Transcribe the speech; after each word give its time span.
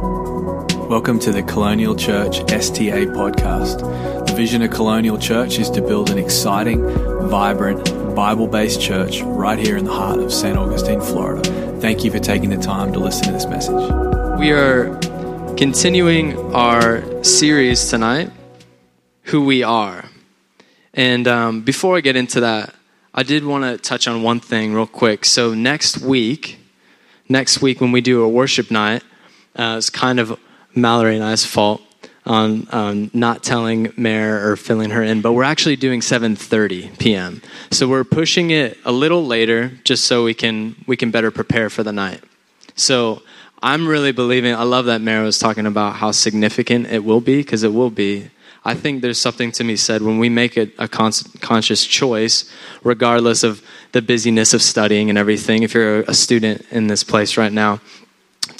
Welcome 0.00 1.18
to 1.20 1.30
the 1.30 1.42
Colonial 1.42 1.94
Church 1.94 2.38
STA 2.50 3.04
podcast. 3.08 4.26
The 4.26 4.34
vision 4.34 4.62
of 4.62 4.70
Colonial 4.70 5.18
Church 5.18 5.58
is 5.58 5.68
to 5.72 5.82
build 5.82 6.08
an 6.08 6.16
exciting, 6.16 6.82
vibrant, 7.28 7.84
Bible 8.16 8.46
based 8.46 8.80
church 8.80 9.20
right 9.20 9.58
here 9.58 9.76
in 9.76 9.84
the 9.84 9.92
heart 9.92 10.20
of 10.20 10.32
St. 10.32 10.56
Augustine, 10.56 11.02
Florida. 11.02 11.42
Thank 11.80 12.02
you 12.02 12.10
for 12.10 12.18
taking 12.18 12.48
the 12.48 12.56
time 12.56 12.94
to 12.94 12.98
listen 12.98 13.26
to 13.26 13.32
this 13.32 13.44
message. 13.44 13.74
We 14.38 14.52
are 14.52 14.98
continuing 15.58 16.54
our 16.54 17.22
series 17.22 17.90
tonight, 17.90 18.30
Who 19.24 19.44
We 19.44 19.62
Are. 19.62 20.06
And 20.94 21.28
um, 21.28 21.60
before 21.60 21.98
I 21.98 22.00
get 22.00 22.16
into 22.16 22.40
that, 22.40 22.74
I 23.12 23.22
did 23.22 23.44
want 23.44 23.64
to 23.64 23.76
touch 23.76 24.08
on 24.08 24.22
one 24.22 24.40
thing 24.40 24.72
real 24.72 24.86
quick. 24.86 25.26
So, 25.26 25.52
next 25.52 25.98
week, 25.98 26.58
next 27.28 27.60
week 27.60 27.82
when 27.82 27.92
we 27.92 28.00
do 28.00 28.22
a 28.22 28.28
worship 28.28 28.70
night, 28.70 29.02
uh, 29.56 29.76
it's 29.78 29.90
kind 29.90 30.20
of 30.20 30.38
Mallory 30.74 31.16
and 31.16 31.24
I's 31.24 31.44
fault 31.44 31.82
on 32.26 32.66
um, 32.70 33.10
not 33.12 33.42
telling 33.42 33.92
Mare 33.96 34.50
or 34.50 34.56
filling 34.56 34.90
her 34.90 35.02
in, 35.02 35.20
but 35.20 35.32
we're 35.32 35.42
actually 35.42 35.76
doing 35.76 36.00
7:30 36.00 36.98
p.m. 36.98 37.42
So 37.70 37.88
we're 37.88 38.04
pushing 38.04 38.50
it 38.50 38.78
a 38.84 38.92
little 38.92 39.26
later, 39.26 39.72
just 39.84 40.04
so 40.04 40.24
we 40.24 40.34
can 40.34 40.76
we 40.86 40.96
can 40.96 41.10
better 41.10 41.30
prepare 41.30 41.70
for 41.70 41.82
the 41.82 41.92
night. 41.92 42.22
So 42.76 43.22
I'm 43.62 43.86
really 43.86 44.12
believing. 44.12 44.54
I 44.54 44.62
love 44.62 44.86
that 44.86 45.00
Mare 45.00 45.22
was 45.22 45.38
talking 45.38 45.66
about 45.66 45.96
how 45.96 46.12
significant 46.12 46.86
it 46.86 47.04
will 47.04 47.20
be 47.20 47.38
because 47.38 47.62
it 47.62 47.72
will 47.72 47.90
be. 47.90 48.30
I 48.64 48.74
think 48.74 49.00
there's 49.00 49.18
something 49.18 49.52
to 49.52 49.64
me 49.64 49.76
said 49.76 50.02
when 50.02 50.18
we 50.18 50.28
make 50.28 50.56
a, 50.58 50.70
a 50.78 50.86
con- 50.86 51.12
conscious 51.40 51.86
choice, 51.86 52.50
regardless 52.84 53.42
of 53.42 53.62
the 53.92 54.02
busyness 54.02 54.52
of 54.52 54.60
studying 54.62 55.08
and 55.08 55.18
everything. 55.18 55.62
If 55.62 55.72
you're 55.72 56.02
a 56.02 56.14
student 56.14 56.66
in 56.70 56.86
this 56.86 57.02
place 57.02 57.38
right 57.38 57.52
now, 57.52 57.80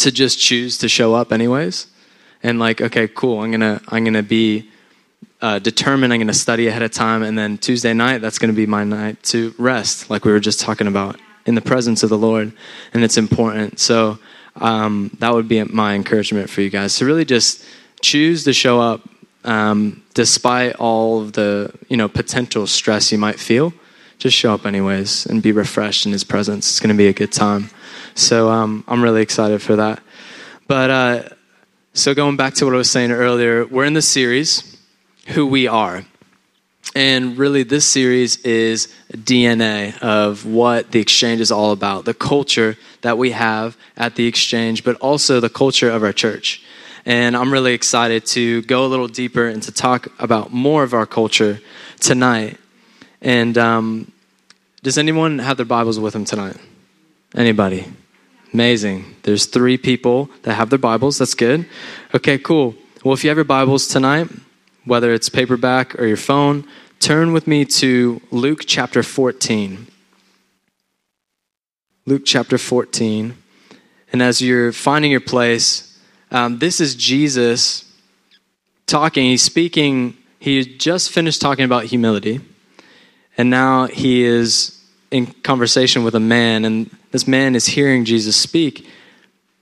to 0.01 0.13
just 0.13 0.39
choose 0.39 0.79
to 0.79 0.89
show 0.89 1.15
up 1.15 1.33
anyways. 1.33 1.87
And 2.43 2.59
like 2.59 2.81
okay 2.81 3.07
cool 3.07 3.41
i'm 3.41 3.51
gonna 3.51 3.83
i'm 3.89 4.03
gonna 4.03 4.23
be 4.23 4.71
uh, 5.43 5.59
determined 5.59 6.11
i'm 6.11 6.21
gonna 6.21 6.33
study 6.33 6.69
ahead 6.69 6.81
of 6.81 6.91
time 6.91 7.23
and 7.23 7.37
then 7.37 7.59
tuesday 7.59 7.93
night 7.93 8.23
that's 8.23 8.39
gonna 8.39 8.55
be 8.55 8.65
my 8.65 8.83
night 8.83 9.23
to 9.25 9.55
rest 9.59 10.09
like 10.09 10.25
we 10.25 10.33
were 10.33 10.41
just 10.41 10.59
talking 10.59 10.87
about 10.87 11.21
in 11.47 11.55
the 11.55 11.61
presence 11.61 12.03
of 12.03 12.11
the 12.11 12.19
lord. 12.19 12.53
And 12.93 13.05
it's 13.05 13.17
important. 13.17 13.79
So 13.79 14.19
um, 14.57 15.11
that 15.19 15.33
would 15.33 15.49
be 15.49 15.63
my 15.65 15.95
encouragement 15.95 16.51
for 16.51 16.61
you 16.61 16.71
guys 16.71 16.97
to 16.97 17.05
really 17.05 17.25
just 17.25 17.65
choose 18.03 18.45
to 18.45 18.53
show 18.53 18.81
up 18.81 19.03
um, 19.45 20.03
despite 20.15 20.77
all 20.77 21.23
of 21.23 21.33
the 21.33 21.73
you 21.89 21.97
know 21.97 22.09
potential 22.09 22.67
stress 22.67 23.11
you 23.11 23.19
might 23.19 23.39
feel 23.39 23.73
just 24.21 24.37
show 24.37 24.55
up 24.55 24.65
anyways 24.65 25.27
and 25.27 25.43
be 25.43 25.51
refreshed 25.51 26.07
in 26.07 26.13
his 26.13 26.23
presence 26.23 26.71
it's 26.71 26.81
going 26.81 26.95
to 26.95 26.97
be 26.97 27.09
a 27.09 27.13
good 27.13 27.33
time 27.33 27.69
so 28.15 28.49
um, 28.49 28.85
i'm 28.87 29.03
really 29.03 29.23
excited 29.23 29.61
for 29.61 29.75
that 29.75 30.01
but 30.69 30.91
uh, 30.91 31.23
so, 31.93 32.15
going 32.15 32.37
back 32.37 32.55
to 32.55 32.65
what 32.65 32.75
I 32.75 32.77
was 32.77 32.89
saying 32.89 33.11
earlier, 33.11 33.67
we're 33.67 33.85
in 33.85 33.95
the 33.95 34.03
series, 34.03 34.79
Who 35.31 35.45
We 35.45 35.67
Are. 35.67 36.05
And 36.95 37.37
really, 37.37 37.65
this 37.65 37.85
series 37.85 38.37
is 38.43 38.95
DNA 39.13 40.01
of 40.01 40.47
what 40.47 40.93
the 40.93 41.01
exchange 41.01 41.41
is 41.41 41.51
all 41.51 41.73
about, 41.73 42.05
the 42.05 42.15
culture 42.15 42.77
that 43.01 43.19
we 43.19 43.33
have 43.33 43.77
at 43.97 44.15
the 44.15 44.29
exchange, 44.29 44.85
but 44.85 44.95
also 44.97 45.41
the 45.41 45.49
culture 45.49 45.91
of 45.91 46.05
our 46.05 46.13
church. 46.13 46.63
And 47.05 47.37
I'm 47.37 47.53
really 47.53 47.75
excited 47.75 48.25
to 48.27 48.63
go 48.63 48.87
a 48.87 48.89
little 48.89 49.09
deeper 49.09 49.49
and 49.49 49.61
to 49.65 49.73
talk 49.73 50.07
about 50.21 50.53
more 50.53 50.85
of 50.85 50.95
our 50.95 51.07
culture 51.07 51.59
tonight. 51.99 52.57
And 53.23 53.57
um, 53.59 54.13
does 54.83 54.97
anyone 54.99 55.39
have 55.39 55.57
their 55.57 55.67
Bibles 55.67 56.01
with 56.01 56.13
them 56.15 56.25
tonight? 56.25 56.57
Anybody? 57.35 57.87
Amazing. 58.53 59.17
There's 59.23 59.47
three 59.47 59.77
people 59.77 60.31
that 60.43 60.55
have 60.55 60.71
their 60.71 60.79
Bibles. 60.79 61.19
That's 61.19 61.35
good. 61.35 61.67
Okay, 62.15 62.39
cool. 62.39 62.75
Well, 63.05 63.15
if 63.15 63.23
you 63.23 63.31
have 63.31 63.37
your 63.37 63.45
Bibles 63.45 63.87
tonight, 63.87 64.29
whether 64.85 65.13
it's 65.13 65.29
paperback 65.29 65.99
or 66.01 66.07
your 66.07 66.17
phone, 66.17 66.67
turn 66.99 67.33
with 67.33 67.47
me 67.47 67.65
to 67.65 68.21
Luke 68.31 68.63
chapter 68.67 69.03
14. 69.03 69.87
Luke 72.07 72.23
chapter 72.25 72.59
14. 72.59 73.37
And 74.13 74.23
as 74.23 74.41
you're 74.41 74.73
finding 74.73 75.11
your 75.11 75.21
place, 75.21 75.99
um, 76.33 76.59
this 76.59 76.81
is 76.81 76.95
Jesus 76.95 77.85
talking. 78.87 79.27
He's 79.27 79.43
speaking, 79.43 80.17
he 80.41 80.65
just 80.77 81.11
finished 81.11 81.41
talking 81.41 81.65
about 81.65 81.85
humility. 81.85 82.41
And 83.37 83.51
now 83.51 83.87
he 83.87 84.23
is 84.23 84.81
in 85.11 85.27
conversation 85.27 86.05
with 86.05 86.15
a 86.15 86.21
man, 86.21 86.65
and 86.65 86.91
this 87.11 87.27
man 87.27 87.55
is 87.55 87.67
hearing 87.67 88.05
Jesus 88.05 88.37
speak, 88.37 88.87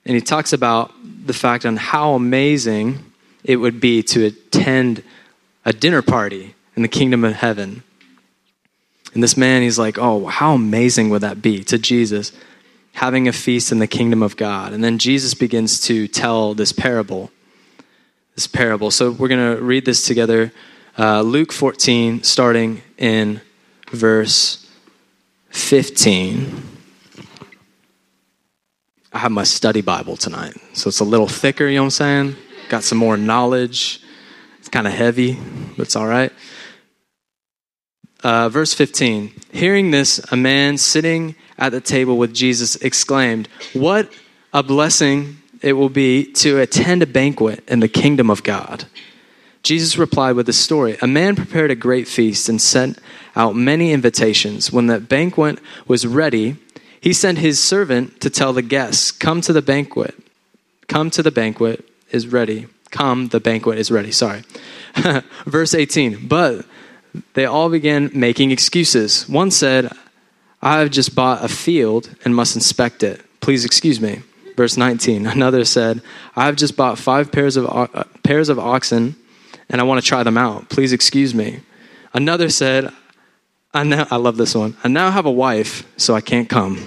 and 0.05 0.15
he 0.15 0.21
talks 0.21 0.53
about 0.53 0.93
the 1.27 1.33
fact 1.33 1.65
on 1.65 1.77
how 1.77 2.15
amazing 2.15 3.05
it 3.45 3.57
would 3.57 3.81
be 3.81 4.03
to 4.03 4.27
attend 4.27 5.03
a 5.65 5.73
dinner 5.73 6.03
party 6.03 6.55
in 6.77 6.83
the 6.83 6.89
kingdom 6.89 7.25
of 7.25 7.35
heaven. 7.35 7.83
And 9.15 9.23
this 9.23 9.37
man, 9.37 9.63
he's 9.63 9.79
like, 9.79 9.99
Oh, 9.99 10.27
how 10.27 10.55
amazing 10.55 11.11
would 11.11 11.23
that 11.23 11.43
be 11.43 11.65
to 11.65 11.79
Jesus 11.79 12.33
having 12.93 13.29
a 13.29 13.33
feast 13.33 13.73
in 13.73 13.79
the 13.79 13.87
kingdom 13.87 14.23
of 14.23 14.37
God? 14.37 14.73
And 14.73 14.83
then 14.83 14.99
Jesus 14.99 15.35
begins 15.35 15.81
to 15.81 16.09
tell 16.09 16.55
this 16.55 16.73
parable. 16.73 17.31
This 18.35 18.47
parable. 18.47 18.91
So 18.91 19.11
we're 19.11 19.29
going 19.29 19.57
to 19.57 19.63
read 19.63 19.85
this 19.85 20.05
together. 20.05 20.53
Uh, 20.97 21.23
Luke 21.23 21.53
14, 21.53 22.23
starting 22.23 22.83
in 22.97 23.41
verse 23.91 24.67
15. 25.51 26.63
I 29.13 29.19
have 29.19 29.33
my 29.33 29.45
study 29.45 29.81
Bible 29.81 30.17
tonight, 30.17 30.55
so 30.75 30.89
it's 30.89 31.01
a 31.01 31.05
little 31.05 31.29
thicker, 31.29 31.67
you 31.67 31.77
know 31.77 31.83
what 31.83 31.87
I'm 31.87 31.91
saying? 31.91 32.37
Got 32.69 32.85
some 32.85 32.99
more 32.99 33.17
knowledge. 33.17 34.03
It's 34.59 34.69
kind 34.69 34.87
of 34.87 34.93
heavy, 34.93 35.39
but 35.77 35.87
it's 35.87 35.97
all 35.97 36.07
right. 36.07 36.33
Uh, 38.23 38.49
verse 38.49 38.75
15 38.75 39.33
Hearing 39.53 39.91
this, 39.91 40.21
a 40.31 40.37
man 40.37 40.77
sitting 40.77 41.37
at 41.57 41.73
the 41.73 41.81
table 41.81 42.19
with 42.19 42.35
Jesus 42.35 42.77
exclaimed, 42.77 43.49
What 43.73 44.13
a 44.53 44.63
blessing 44.63 45.39
it 45.63 45.73
will 45.73 45.89
be 45.89 46.33
to 46.33 46.61
attend 46.61 47.03
a 47.03 47.07
banquet 47.07 47.65
in 47.69 47.81
the 47.81 47.89
kingdom 47.89 48.31
of 48.31 48.43
God. 48.43 48.85
Jesus 49.69 49.99
replied 49.99 50.35
with 50.35 50.49
a 50.49 50.55
story 50.55 50.97
A 51.03 51.07
man 51.07 51.37
prepared 51.37 51.71
a 51.71 51.75
great 51.75 52.09
feast 52.09 52.49
and 52.49 52.59
sent 52.59 52.99
out 53.37 53.55
many 53.55 53.93
invitations. 53.93 54.73
When 54.73 54.87
the 54.87 54.99
banquet 54.99 55.59
was 55.87 56.07
ready, 56.07 56.57
he 57.03 57.13
sent 57.13 57.37
his 57.37 57.63
servant 57.63 58.19
to 58.23 58.31
tell 58.31 58.55
the 58.55 58.63
guests, 58.63 59.13
Come 59.13 59.43
to 59.43 59.53
the 59.53 59.61
banquet. 59.61 60.15
Come 60.87 61.11
to 61.11 61.23
the 61.23 61.31
banquet 61.31 61.87
is 62.11 62.29
ready. 62.29 62.67
Come, 62.91 63.29
the 63.29 63.41
banquet 63.41 63.77
is 63.79 63.91
ready. 63.91 64.11
Sorry. 64.11 64.43
Verse 65.45 65.75
18. 65.75 66.27
But 66.27 66.65
they 67.35 67.45
all 67.45 67.69
began 67.69 68.11
making 68.15 68.53
excuses. 68.53 69.29
One 69.29 69.51
said, 69.51 69.93
I 70.63 70.79
have 70.79 70.91
just 70.91 71.15
bought 71.15 71.45
a 71.45 71.49
field 71.49 72.09
and 72.25 72.35
must 72.35 72.55
inspect 72.55 73.03
it. 73.03 73.21
Please 73.43 73.67
excuse 73.67 74.01
me. 74.01 74.23
Verse 74.57 74.79
19. 74.79 75.27
Another 75.27 75.67
said, 75.67 76.01
I 76.35 76.47
have 76.47 76.57
just 76.57 76.75
bought 76.75 76.97
five 76.97 77.31
pairs 77.31 77.59
of, 77.59 77.67
uh, 77.67 78.05
pairs 78.23 78.49
of 78.49 78.59
oxen 78.59 79.15
and 79.69 79.81
I 79.81 79.85
want 79.85 80.01
to 80.01 80.07
try 80.07 80.23
them 80.23 80.39
out. 80.39 80.69
Please 80.69 80.93
excuse 80.93 81.35
me. 81.35 81.61
Another 82.13 82.49
said, 82.49 82.93
I 83.75 83.85
now 83.85 84.07
I 84.11 84.17
love 84.17 84.37
this 84.37 84.55
one. 84.55 84.77
I 84.83 84.89
now 84.89 85.11
have 85.11 85.27
a 85.27 85.31
wife, 85.31 85.87
so 85.97 86.15
I 86.15 86.21
can't 86.21 86.49
come. 86.49 86.85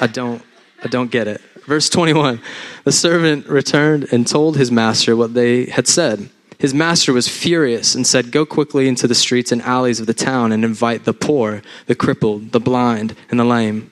I 0.00 0.06
don't 0.06 0.42
I 0.82 0.88
don't 0.88 1.10
get 1.10 1.28
it. 1.28 1.40
Verse 1.66 1.88
21. 1.88 2.40
The 2.84 2.92
servant 2.92 3.46
returned 3.46 4.12
and 4.12 4.26
told 4.26 4.56
his 4.56 4.72
master 4.72 5.14
what 5.14 5.34
they 5.34 5.66
had 5.66 5.86
said. 5.86 6.28
His 6.58 6.74
master 6.74 7.12
was 7.12 7.28
furious 7.28 7.94
and 7.94 8.06
said, 8.06 8.32
Go 8.32 8.44
quickly 8.44 8.88
into 8.88 9.06
the 9.06 9.14
streets 9.14 9.52
and 9.52 9.62
alleys 9.62 10.00
of 10.00 10.06
the 10.06 10.14
town 10.14 10.52
and 10.52 10.64
invite 10.64 11.04
the 11.04 11.12
poor, 11.12 11.62
the 11.86 11.94
crippled, 11.94 12.52
the 12.52 12.60
blind, 12.60 13.16
and 13.30 13.38
the 13.38 13.44
lame. 13.44 13.90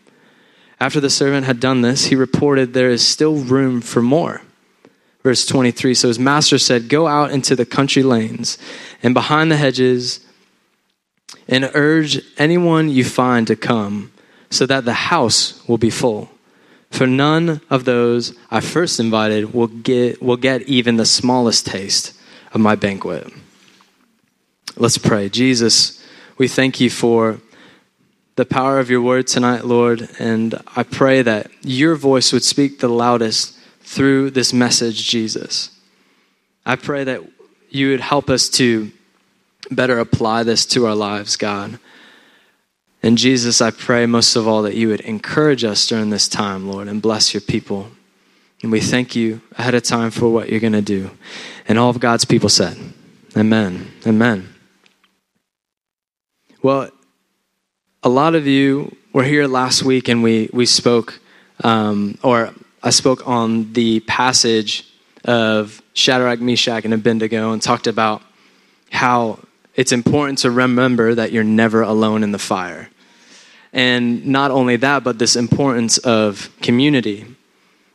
After 0.79 1.01
the 1.01 1.11
servant 1.11 1.47
had 1.47 1.61
done 1.61 1.83
this, 1.83 2.07
he 2.07 2.17
reported, 2.17 2.73
There 2.73 2.91
is 2.91 3.07
still 3.07 3.37
room 3.37 3.81
for 3.81 4.03
more. 4.03 4.43
Verse 5.23 5.45
23 5.47 5.95
So 5.95 6.09
his 6.09 6.19
master 6.19 6.59
said, 6.59 6.89
Go 6.89 7.07
out 7.07 7.31
into 7.31 7.55
the 7.55 7.67
country 7.67 8.03
lanes 8.03 8.59
and 9.03 9.15
behind 9.15 9.51
the 9.51 9.57
hedges 9.57 10.21
and 11.49 11.71
urge 11.75 12.21
anyone 12.39 12.89
you 12.89 13.05
find 13.05 13.47
to 13.47 13.57
come, 13.57 14.13
so 14.51 14.67
that 14.67 14.85
the 14.85 14.95
house 14.95 15.67
will 15.69 15.79
be 15.79 15.91
full. 15.91 16.31
For 16.91 17.07
none 17.07 17.61
of 17.71 17.85
those 17.85 18.35
I 18.51 18.61
first 18.61 18.99
invited 18.99 19.55
will 19.55 19.69
get, 19.69 20.21
will 20.21 20.37
get 20.37 20.63
even 20.63 20.97
the 20.97 21.07
smallest 21.07 21.67
taste 21.67 22.13
of 22.53 22.61
my 22.61 22.75
banquet. 22.75 23.33
Let's 24.77 24.99
pray. 24.99 25.29
Jesus, 25.29 26.05
we 26.37 26.49
thank 26.49 26.81
you 26.81 26.91
for 26.91 27.41
the 28.37 28.45
power 28.45 28.79
of 28.79 28.91
your 28.91 29.03
word 29.03 29.27
tonight, 29.27 29.65
Lord, 29.65 30.09
and 30.19 30.61
I 30.75 30.83
pray 30.83 31.23
that 31.23 31.51
your 31.63 31.95
voice 31.95 32.33
would 32.33 32.43
speak 32.43 32.79
the 32.79 32.89
loudest 32.89 33.57
through 33.91 34.31
this 34.31 34.53
message, 34.53 35.09
Jesus. 35.09 35.77
I 36.65 36.77
pray 36.77 37.03
that 37.03 37.23
you 37.71 37.91
would 37.91 38.01
help 38.01 38.31
us 38.31 38.49
to 38.51 38.93
better 39.69 39.99
apply 39.99 40.45
this 40.45 40.65
to 40.67 40.87
our 40.87 40.95
lives, 40.95 41.35
God. 41.35 41.81
And 43.03 43.19
Jesus, 43.19 43.61
I 43.61 43.73
pray 43.73 44.07
most 44.07 44.37
of 44.37 44.47
all 44.47 44.63
that 44.63 44.77
you 44.77 44.87
would 44.89 45.01
encourage 45.01 45.65
us 45.65 45.89
during 45.89 46.11
this 46.11 46.29
time, 46.29 46.71
Lord, 46.71 46.87
and 46.87 47.03
bless 47.03 47.35
your 47.35 47.41
people. 47.41 47.91
And 48.63 48.71
we 48.71 48.81
thank 48.81 49.17
you 49.17 49.41
ahead 49.59 49.75
of 49.75 49.83
time 49.83 50.13
for 50.13 50.29
what 50.29 50.51
you're 50.51 50.61
going 50.61 50.73
to 50.73 50.83
do. 50.83 51.11
And 51.67 51.77
all 51.77 51.91
of 51.91 51.99
God's 51.99 52.25
people 52.25 52.49
said, 52.49 52.79
Amen. 53.37 53.91
Amen. 54.07 54.55
Well, 56.63 56.91
a 58.05 58.09
lot 58.09 58.37
of 58.37 58.47
you 58.47 58.97
were 59.13 59.25
here 59.25 59.49
last 59.49 59.83
week 59.83 60.07
and 60.07 60.23
we, 60.23 60.49
we 60.53 60.65
spoke, 60.65 61.19
um, 61.65 62.17
or 62.23 62.55
I 62.83 62.91
spoke 62.91 63.29
on 63.29 63.75
the 63.75 64.01
passage 64.01 64.87
of 65.25 65.83
Shadrach, 65.93 66.41
Meshach, 66.41 66.85
and 66.87 66.95
Abednego 66.95 67.53
and 67.53 67.61
talked 67.61 67.87
about 67.87 68.23
how 68.91 69.39
it's 69.75 69.93
important 69.93 70.39
to 70.39 70.51
remember 70.51 71.15
that 71.15 71.31
you're 71.31 71.45
never 71.45 71.83
alone 71.83 72.23
in 72.23 72.33
the 72.33 72.39
fire. 72.39 72.89
And 73.75 74.27
not 74.27 74.51
only 74.51 74.77
that, 74.77 75.05
but 75.05 75.19
this 75.19 75.37
importance 75.37 75.99
of 75.99 76.49
community. 76.63 77.27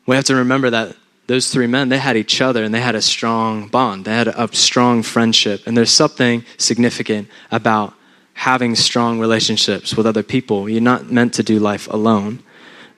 We 0.05 0.15
have 0.15 0.25
to 0.25 0.35
remember 0.35 0.69
that 0.69 0.95
those 1.25 1.49
three 1.49 1.65
men, 1.65 1.89
they 1.89 1.97
had 1.97 2.15
each 2.15 2.39
other 2.39 2.63
and 2.63 2.71
they 2.71 2.79
had 2.79 2.93
a 2.93 3.01
strong 3.01 3.67
bond. 3.67 4.05
They 4.05 4.13
had 4.13 4.27
a 4.27 4.47
strong 4.55 5.01
friendship. 5.01 5.61
And 5.65 5.75
there's 5.75 5.91
something 5.91 6.45
significant 6.57 7.27
about 7.51 7.95
having 8.35 8.75
strong 8.75 9.19
relationships 9.19 9.97
with 9.97 10.05
other 10.05 10.21
people. 10.21 10.69
You're 10.69 10.81
not 10.81 11.11
meant 11.11 11.33
to 11.33 11.43
do 11.43 11.57
life 11.57 11.87
alone. 11.87 12.43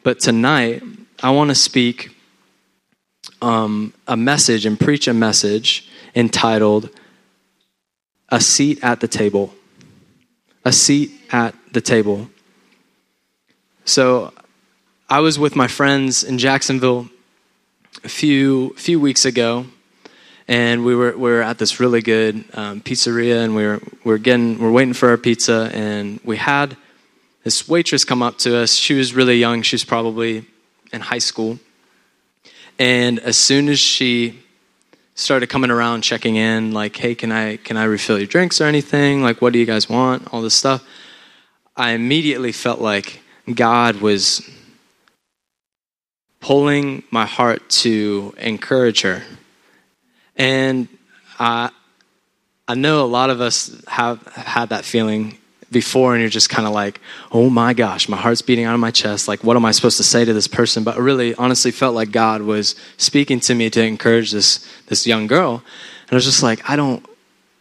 But 0.03 0.19
tonight, 0.19 0.83
I 1.23 1.31
want 1.31 1.49
to 1.49 1.55
speak 1.55 2.15
um, 3.41 3.91
a 4.07 4.15
message 4.15 4.67
and 4.67 4.79
preach 4.79 5.07
a 5.07 5.13
message 5.15 5.89
entitled 6.15 6.91
A 8.29 8.39
Seat 8.39 8.83
at 8.83 8.99
the 8.99 9.07
Table. 9.07 9.53
A 10.63 10.71
Seat 10.71 11.11
at 11.31 11.55
the 11.73 11.81
Table. 11.81 12.29
So 13.83 14.31
I 15.09 15.21
was 15.21 15.39
with 15.39 15.55
my 15.55 15.67
friends 15.67 16.23
in 16.23 16.37
Jacksonville 16.37 17.09
a 18.03 18.09
few 18.09 18.75
few 18.75 18.99
weeks 18.99 19.25
ago, 19.25 19.65
and 20.47 20.85
we 20.85 20.93
were 20.93 21.17
we 21.17 21.31
were 21.31 21.41
at 21.41 21.57
this 21.57 21.79
really 21.79 22.01
good 22.01 22.45
um, 22.53 22.81
pizzeria, 22.81 23.43
and 23.43 23.55
we 23.55 23.65
were 23.65 23.81
we 24.03 24.13
are 24.13 24.19
getting 24.19 24.59
we're 24.59 24.71
waiting 24.71 24.93
for 24.93 25.09
our 25.09 25.17
pizza, 25.17 25.71
and 25.73 26.19
we 26.23 26.37
had 26.37 26.77
this 27.43 27.67
waitress 27.67 28.05
come 28.05 28.21
up 28.21 28.37
to 28.39 28.55
us. 28.55 28.75
She 28.75 28.93
was 28.93 29.15
really 29.15 29.37
young. 29.37 29.63
She 29.63 29.75
was 29.75 29.85
probably 29.85 30.45
in 30.91 31.01
high 31.01 31.17
school, 31.19 31.59
and 32.79 33.19
as 33.19 33.37
soon 33.37 33.69
as 33.69 33.79
she 33.79 34.39
started 35.17 35.47
coming 35.47 35.71
around 35.71 36.03
checking 36.03 36.35
in 36.35 36.71
like 36.71 36.95
hey 36.95 37.15
can 37.15 37.31
i 37.31 37.57
can 37.57 37.75
i 37.75 37.83
refill 37.83 38.19
your 38.19 38.27
drinks 38.27 38.61
or 38.61 38.65
anything? 38.65 39.23
Like 39.23 39.41
what 39.41 39.51
do 39.51 39.59
you 39.59 39.65
guys 39.65 39.89
want? 39.89 40.31
All 40.31 40.41
this 40.41 40.53
stuff. 40.53 40.85
I 41.75 41.91
immediately 41.91 42.51
felt 42.51 42.79
like 42.79 43.21
god 43.53 43.95
was 43.97 44.47
pulling 46.39 47.03
my 47.09 47.25
heart 47.25 47.67
to 47.69 48.33
encourage 48.37 49.01
her. 49.01 49.23
And 50.35 50.87
i 51.39 51.71
i 52.67 52.75
know 52.75 53.03
a 53.03 53.07
lot 53.07 53.31
of 53.31 53.41
us 53.41 53.81
have 53.87 54.21
had 54.27 54.69
that 54.69 54.85
feeling 54.85 55.37
before 55.71 56.13
and 56.13 56.21
you're 56.21 56.29
just 56.29 56.49
kind 56.49 56.67
of 56.67 56.73
like, 56.73 56.99
oh 57.31 57.49
my 57.49 57.73
gosh, 57.73 58.07
my 58.07 58.17
heart's 58.17 58.41
beating 58.41 58.65
out 58.65 58.73
of 58.73 58.79
my 58.79 58.91
chest. 58.91 59.27
Like, 59.27 59.43
what 59.43 59.57
am 59.57 59.65
I 59.65 59.71
supposed 59.71 59.97
to 59.97 60.03
say 60.03 60.23
to 60.25 60.33
this 60.33 60.47
person? 60.47 60.83
But 60.83 60.95
I 60.95 60.99
really 60.99 61.35
honestly 61.35 61.71
felt 61.71 61.95
like 61.95 62.11
God 62.11 62.41
was 62.41 62.75
speaking 62.97 63.39
to 63.41 63.55
me 63.55 63.69
to 63.71 63.83
encourage 63.83 64.31
this, 64.31 64.67
this 64.87 65.05
young 65.05 65.27
girl. 65.27 65.63
And 66.03 66.11
I 66.11 66.15
was 66.15 66.25
just 66.25 66.43
like, 66.43 66.69
I 66.69 66.75
don't, 66.75 67.05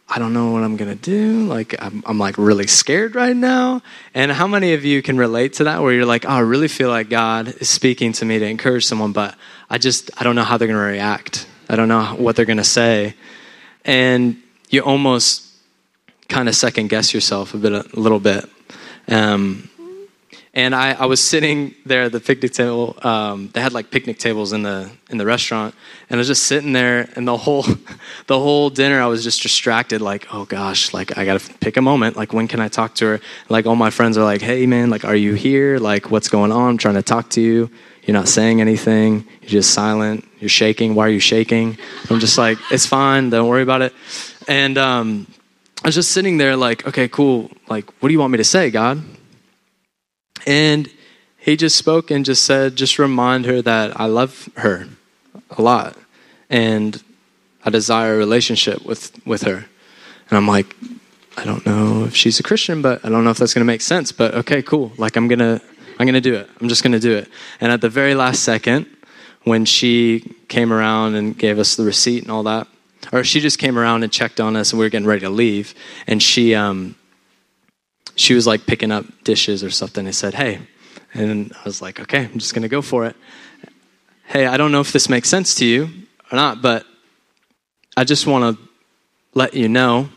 I 0.09 0.19
don't 0.19 0.33
know 0.33 0.51
what 0.51 0.63
I'm 0.63 0.77
to 0.77 0.95
do. 0.95 1.45
Like, 1.47 1.75
I'm, 1.83 2.01
I'm 2.05 2.17
like 2.17 2.37
really 2.37 2.67
scared 2.67 3.13
right 3.13 3.35
now. 3.35 3.81
And 4.13 4.31
how 4.31 4.47
many 4.47 4.73
of 4.73 4.85
you 4.85 5.01
can 5.01 5.17
relate 5.17 5.53
to 5.53 5.65
that 5.65 5.81
where 5.81 5.91
you're 5.91 6.05
like, 6.05 6.23
oh, 6.23 6.29
I 6.29 6.39
really 6.39 6.69
feel 6.69 6.89
like 6.89 7.09
God 7.09 7.49
is 7.59 7.69
speaking 7.69 8.13
to 8.13 8.25
me 8.25 8.39
to 8.39 8.45
encourage 8.45 8.85
someone, 8.85 9.11
but 9.11 9.35
I 9.69 9.77
just, 9.77 10.09
I 10.17 10.23
don't 10.23 10.35
know 10.35 10.43
how 10.43 10.57
they're 10.57 10.67
to 10.79 10.91
react. 10.91 11.45
I 11.69 11.75
don't 11.75 11.89
know 11.89 12.15
what 12.17 12.37
they're 12.37 12.45
to 12.57 12.63
say. 12.63 13.15
And 13.83 14.41
you 14.69 14.81
almost 14.81 15.46
kind 16.27 16.49
of 16.49 16.55
second 16.55 16.89
guess 16.89 17.13
yourself 17.13 17.53
a 17.53 17.57
bit, 17.57 17.73
a 17.73 17.99
little 17.99 18.19
bit. 18.19 18.45
Um, 19.07 19.69
and 20.57 20.73
I, 20.73 20.93
I, 20.93 21.05
was 21.05 21.23
sitting 21.23 21.75
there 21.85 22.03
at 22.03 22.11
the 22.11 22.19
picnic 22.19 22.51
table. 22.51 22.97
Um, 23.03 23.51
they 23.53 23.61
had 23.61 23.73
like 23.73 23.91
picnic 23.91 24.17
tables 24.17 24.53
in 24.53 24.63
the 24.63 24.89
in 25.11 25.19
the 25.19 25.25
restaurant, 25.25 25.75
and 26.09 26.17
I 26.17 26.19
was 26.19 26.27
just 26.27 26.45
sitting 26.47 26.73
there. 26.73 27.07
And 27.15 27.27
the 27.27 27.37
whole 27.37 27.63
the 28.27 28.39
whole 28.39 28.71
dinner, 28.71 28.99
I 28.99 29.05
was 29.05 29.23
just 29.23 29.43
distracted. 29.43 30.01
Like, 30.01 30.33
oh 30.33 30.45
gosh, 30.45 30.95
like 30.95 31.15
I 31.15 31.25
gotta 31.25 31.53
pick 31.59 31.77
a 31.77 31.81
moment. 31.81 32.17
Like, 32.17 32.33
when 32.33 32.47
can 32.47 32.59
I 32.59 32.69
talk 32.69 32.95
to 32.95 33.05
her? 33.05 33.19
Like, 33.49 33.67
all 33.67 33.75
my 33.75 33.91
friends 33.91 34.17
are 34.17 34.23
like, 34.23 34.41
hey 34.41 34.65
man, 34.65 34.89
like, 34.89 35.05
are 35.05 35.15
you 35.15 35.35
here? 35.35 35.77
Like, 35.77 36.09
what's 36.09 36.27
going 36.27 36.51
on? 36.51 36.71
I'm 36.71 36.77
trying 36.77 36.95
to 36.95 37.03
talk 37.03 37.29
to 37.31 37.41
you. 37.41 37.69
You're 38.03 38.17
not 38.17 38.27
saying 38.27 38.59
anything. 38.59 39.27
You're 39.41 39.61
just 39.61 39.75
silent. 39.75 40.27
You're 40.39 40.49
shaking. 40.49 40.95
Why 40.95 41.05
are 41.05 41.11
you 41.11 41.19
shaking? 41.19 41.77
I'm 42.09 42.19
just 42.19 42.37
like, 42.37 42.57
it's 42.71 42.85
fine. 42.85 43.29
Don't 43.29 43.47
worry 43.47 43.61
about 43.61 43.83
it. 43.83 43.93
And 44.47 44.77
um, 44.79 45.27
I 45.87 45.89
was 45.89 45.95
just 45.95 46.11
sitting 46.11 46.37
there 46.37 46.57
like, 46.57 46.85
okay, 46.85 47.07
cool. 47.07 47.49
Like, 47.69 47.89
what 48.01 48.09
do 48.09 48.13
you 48.13 48.19
want 48.19 48.33
me 48.33 48.37
to 48.39 48.43
say, 48.43 48.69
God? 48.71 49.01
And 50.45 50.91
he 51.37 51.55
just 51.55 51.77
spoke 51.77 52.11
and 52.11 52.25
just 52.25 52.43
said, 52.43 52.75
just 52.75 52.99
remind 52.99 53.45
her 53.45 53.61
that 53.61 53.97
I 53.97 54.07
love 54.07 54.49
her 54.57 54.89
a 55.49 55.61
lot 55.61 55.95
and 56.49 57.01
I 57.63 57.69
desire 57.69 58.15
a 58.15 58.17
relationship 58.17 58.83
with, 58.83 59.17
with 59.25 59.43
her. 59.43 59.65
And 60.29 60.37
I'm 60.37 60.45
like, 60.45 60.75
I 61.37 61.45
don't 61.45 61.65
know 61.65 62.03
if 62.03 62.13
she's 62.13 62.37
a 62.37 62.43
Christian, 62.43 62.81
but 62.81 63.05
I 63.05 63.07
don't 63.07 63.23
know 63.23 63.29
if 63.29 63.37
that's 63.37 63.53
going 63.53 63.65
to 63.65 63.73
make 63.73 63.79
sense. 63.79 64.11
But 64.11 64.35
okay, 64.35 64.61
cool. 64.61 64.91
Like, 64.97 65.15
I'm 65.15 65.29
going 65.29 65.39
to. 65.39 65.61
I'm 65.99 66.05
going 66.05 66.15
to 66.15 66.19
do 66.19 66.35
it. 66.35 66.49
I'm 66.59 66.67
just 66.67 66.83
going 66.83 66.91
to 66.91 66.99
do 66.99 67.15
it. 67.15 67.29
And 67.61 67.71
at 67.71 67.79
the 67.79 67.87
very 67.87 68.13
last 68.13 68.43
second, 68.43 68.87
when 69.45 69.63
she 69.63 70.35
came 70.49 70.73
around 70.73 71.15
and 71.15 71.37
gave 71.37 71.59
us 71.59 71.77
the 71.77 71.85
receipt 71.85 72.23
and 72.23 72.29
all 72.29 72.43
that, 72.43 72.67
or 73.11 73.23
she 73.23 73.39
just 73.39 73.59
came 73.59 73.77
around 73.77 74.03
and 74.03 74.11
checked 74.11 74.39
on 74.39 74.55
us 74.55 74.71
and 74.71 74.79
we 74.79 74.85
were 74.85 74.89
getting 74.89 75.07
ready 75.07 75.21
to 75.21 75.29
leave. 75.29 75.73
And 76.07 76.21
she 76.21 76.55
um 76.55 76.95
she 78.15 78.33
was 78.33 78.47
like 78.47 78.65
picking 78.65 78.91
up 78.91 79.05
dishes 79.23 79.63
or 79.63 79.69
something. 79.69 80.05
And 80.05 80.15
said 80.15 80.33
hey. 80.33 80.59
And 81.13 81.53
i 81.53 81.63
was 81.63 81.81
like 81.81 81.99
okay 81.99 82.25
i'm 82.25 82.37
just 82.37 82.53
gonna 82.53 82.67
go 82.67 82.81
for 82.81 83.05
it. 83.05 83.15
Hey 84.25 84.45
i 84.45 84.57
don't 84.57 84.71
know 84.71 84.81
if 84.81 84.91
this 84.91 85.09
makes 85.09 85.29
sense 85.29 85.55
to 85.55 85.65
you 85.65 85.89
or 86.31 86.35
not 86.35 86.61
but 86.61 86.85
i 87.95 88.03
just 88.03 88.27
want 88.27 88.57
to 88.57 88.63
let 89.33 89.53
you 89.53 89.69
know 89.69 90.09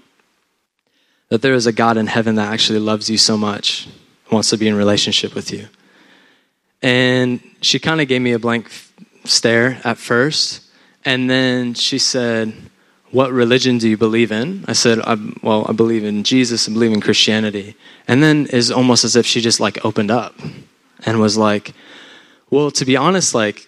that 1.29 1.43
there 1.43 1.55
is 1.55 1.67
a 1.67 1.73
god 1.73 1.97
in 1.97 2.09
heaven 2.09 2.35
that 2.35 2.53
actually 2.53 2.81
loves 2.81 3.09
you 3.09 3.17
so 3.17 3.37
much 3.37 3.89
wants 4.33 4.51
to 4.51 4.57
be 4.57 4.69
in 4.69 4.75
relationship 4.75 5.35
with 5.35 5.53
you. 5.53 5.69
And 6.83 7.41
she 7.61 7.79
kind 7.79 8.01
of 8.01 8.09
gave 8.09 8.23
me 8.23 8.33
a 8.33 8.39
blank 8.39 8.71
stare 9.25 9.81
at 9.85 9.99
first. 9.99 10.63
And 11.05 11.29
then 11.29 11.75
she 11.75 11.99
said 11.99 12.55
what 13.11 13.33
religion 13.33 13.79
do 13.79 13.89
you 13.89 13.97
believe 13.97 14.31
in? 14.31 14.65
I 14.69 14.73
said, 14.73 15.01
I, 15.01 15.17
well, 15.43 15.67
I 15.69 15.73
believe 15.73 16.05
in 16.05 16.23
Jesus 16.23 16.67
and 16.67 16.75
believe 16.75 16.93
in 16.93 17.01
Christianity. 17.01 17.75
And 18.07 18.23
then 18.23 18.47
is 18.47 18.71
almost 18.71 19.05
as 19.05 19.17
if 19.17 19.27
she 19.27 19.41
just 19.41 19.59
like 19.59 19.85
opened 19.85 20.11
up 20.11 20.35
and 21.05 21.21
was 21.21 21.37
like, 21.37 21.73
well, 22.51 22.71
to 22.73 22.85
be 22.85 22.97
honest, 22.97 23.35
like 23.35 23.67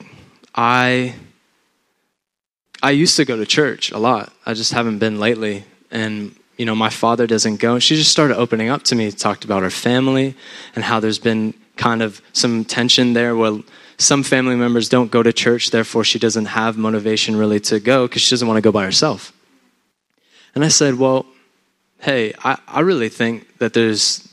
I, 0.55 1.15
I 2.83 2.93
used 2.93 3.17
to 3.17 3.25
go 3.25 3.37
to 3.37 3.47
church 3.47 3.91
a 3.91 3.99
lot. 3.99 4.33
I 4.47 4.55
just 4.55 4.73
haven't 4.73 4.99
been 4.99 5.19
lately. 5.19 5.65
And, 5.91 6.37
you 6.57 6.65
know, 6.65 6.75
my 6.75 6.91
father 6.91 7.27
doesn't 7.27 7.57
go. 7.57 7.75
And 7.75 7.83
She 7.83 7.97
just 7.97 8.13
started 8.13 8.37
opening 8.37 8.69
up 8.69 8.85
to 8.85 8.95
me, 8.95 9.11
talked 9.11 9.45
about 9.45 9.63
her 9.63 9.71
family 9.71 10.37
and 10.77 10.85
how 10.85 11.01
there's 11.01 11.19
been 11.19 11.55
kind 11.77 12.03
of 12.03 12.23
some 12.33 12.65
tension 12.65 13.13
there 13.13 13.35
where 13.35 13.59
some 13.99 14.23
family 14.23 14.57
members 14.57 14.89
don't 14.89 15.11
go 15.11 15.23
to 15.23 15.33
church, 15.33 15.71
therefore 15.71 16.05
she 16.05 16.19
doesn't 16.19 16.47
have 16.47 16.77
motivation 16.77 17.37
really 17.37 17.61
to 17.61 17.81
go 17.81 18.07
because 18.07 18.23
she 18.23 18.31
doesn't 18.31 18.49
want 18.49 18.59
to 18.59 18.63
go 18.63 18.73
by 18.73 18.85
herself. 18.85 19.33
And 20.55 20.65
I 20.65 20.69
said, 20.69 20.99
Well, 20.99 21.27
hey, 22.01 22.35
I, 22.45 22.59
I 22.67 22.81
really 22.81 23.09
think 23.09 23.59
that 23.59 23.73
there's 23.73 24.29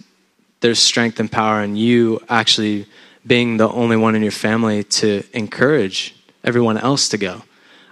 there's 0.61 0.79
strength 0.79 1.19
and 1.19 1.31
power 1.31 1.61
in 1.61 1.75
you 1.75 2.19
actually 2.27 2.85
being 3.25 3.57
the 3.57 3.69
only 3.69 3.95
one 3.95 4.15
in 4.15 4.21
your 4.21 4.31
family 4.31 4.83
to 4.83 5.23
encourage 5.33 6.15
everyone 6.43 6.77
else 6.77 7.09
to 7.09 7.17
go. 7.17 7.43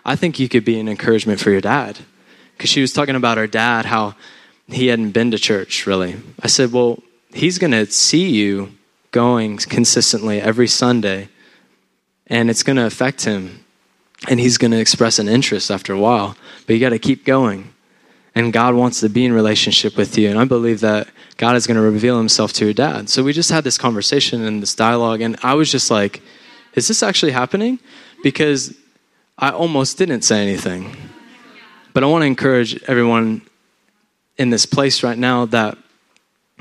I 0.05 0.15
think 0.15 0.39
you 0.39 0.49
could 0.49 0.65
be 0.65 0.79
an 0.79 0.89
encouragement 0.89 1.39
for 1.39 1.51
your 1.51 1.61
dad. 1.61 1.99
Because 2.55 2.69
she 2.69 2.81
was 2.81 2.91
talking 2.91 3.15
about 3.15 3.37
her 3.37 3.45
dad, 3.45 3.85
how 3.85 4.15
he 4.67 4.87
hadn't 4.87 5.11
been 5.11 5.31
to 5.31 5.37
church 5.37 5.85
really. 5.85 6.15
I 6.41 6.47
said, 6.47 6.71
Well, 6.71 7.03
he's 7.33 7.57
going 7.57 7.71
to 7.71 7.85
see 7.87 8.29
you 8.29 8.73
going 9.11 9.57
consistently 9.57 10.41
every 10.41 10.67
Sunday 10.67 11.29
and 12.27 12.49
it's 12.49 12.63
going 12.63 12.75
to 12.75 12.85
affect 12.85 13.23
him 13.25 13.63
and 14.27 14.39
he's 14.39 14.57
going 14.57 14.71
to 14.71 14.79
express 14.79 15.19
an 15.19 15.27
interest 15.27 15.71
after 15.71 15.93
a 15.93 15.99
while 15.99 16.35
but 16.65 16.73
you 16.73 16.79
got 16.79 16.89
to 16.89 16.99
keep 16.99 17.25
going. 17.25 17.73
And 18.35 18.53
god 18.53 18.75
wants 18.75 18.99
to 18.99 19.09
be 19.09 19.25
in 19.25 19.33
relationship 19.33 19.97
with 19.97 20.17
you 20.17 20.29
and 20.29 20.37
i 20.37 20.45
believe 20.45 20.81
that 20.81 21.07
god 21.37 21.55
is 21.55 21.65
going 21.65 21.77
to 21.77 21.81
reveal 21.81 22.17
himself 22.17 22.53
to 22.53 22.65
your 22.65 22.73
dad. 22.73 23.09
So 23.09 23.23
we 23.23 23.33
just 23.33 23.49
had 23.49 23.63
this 23.63 23.77
conversation 23.77 24.43
and 24.43 24.61
this 24.61 24.75
dialogue 24.75 25.21
and 25.21 25.37
i 25.43 25.53
was 25.53 25.71
just 25.71 25.89
like 25.89 26.21
is 26.75 26.87
this 26.87 27.01
actually 27.01 27.31
happening? 27.31 27.79
Because 28.21 28.75
i 29.37 29.49
almost 29.49 29.97
didn't 29.97 30.21
say 30.21 30.41
anything. 30.41 30.95
But 31.93 32.03
i 32.03 32.07
want 32.07 32.21
to 32.21 32.27
encourage 32.27 32.81
everyone 32.83 33.41
in 34.37 34.51
this 34.51 34.65
place 34.65 35.03
right 35.03 35.17
now 35.17 35.45
that 35.45 35.77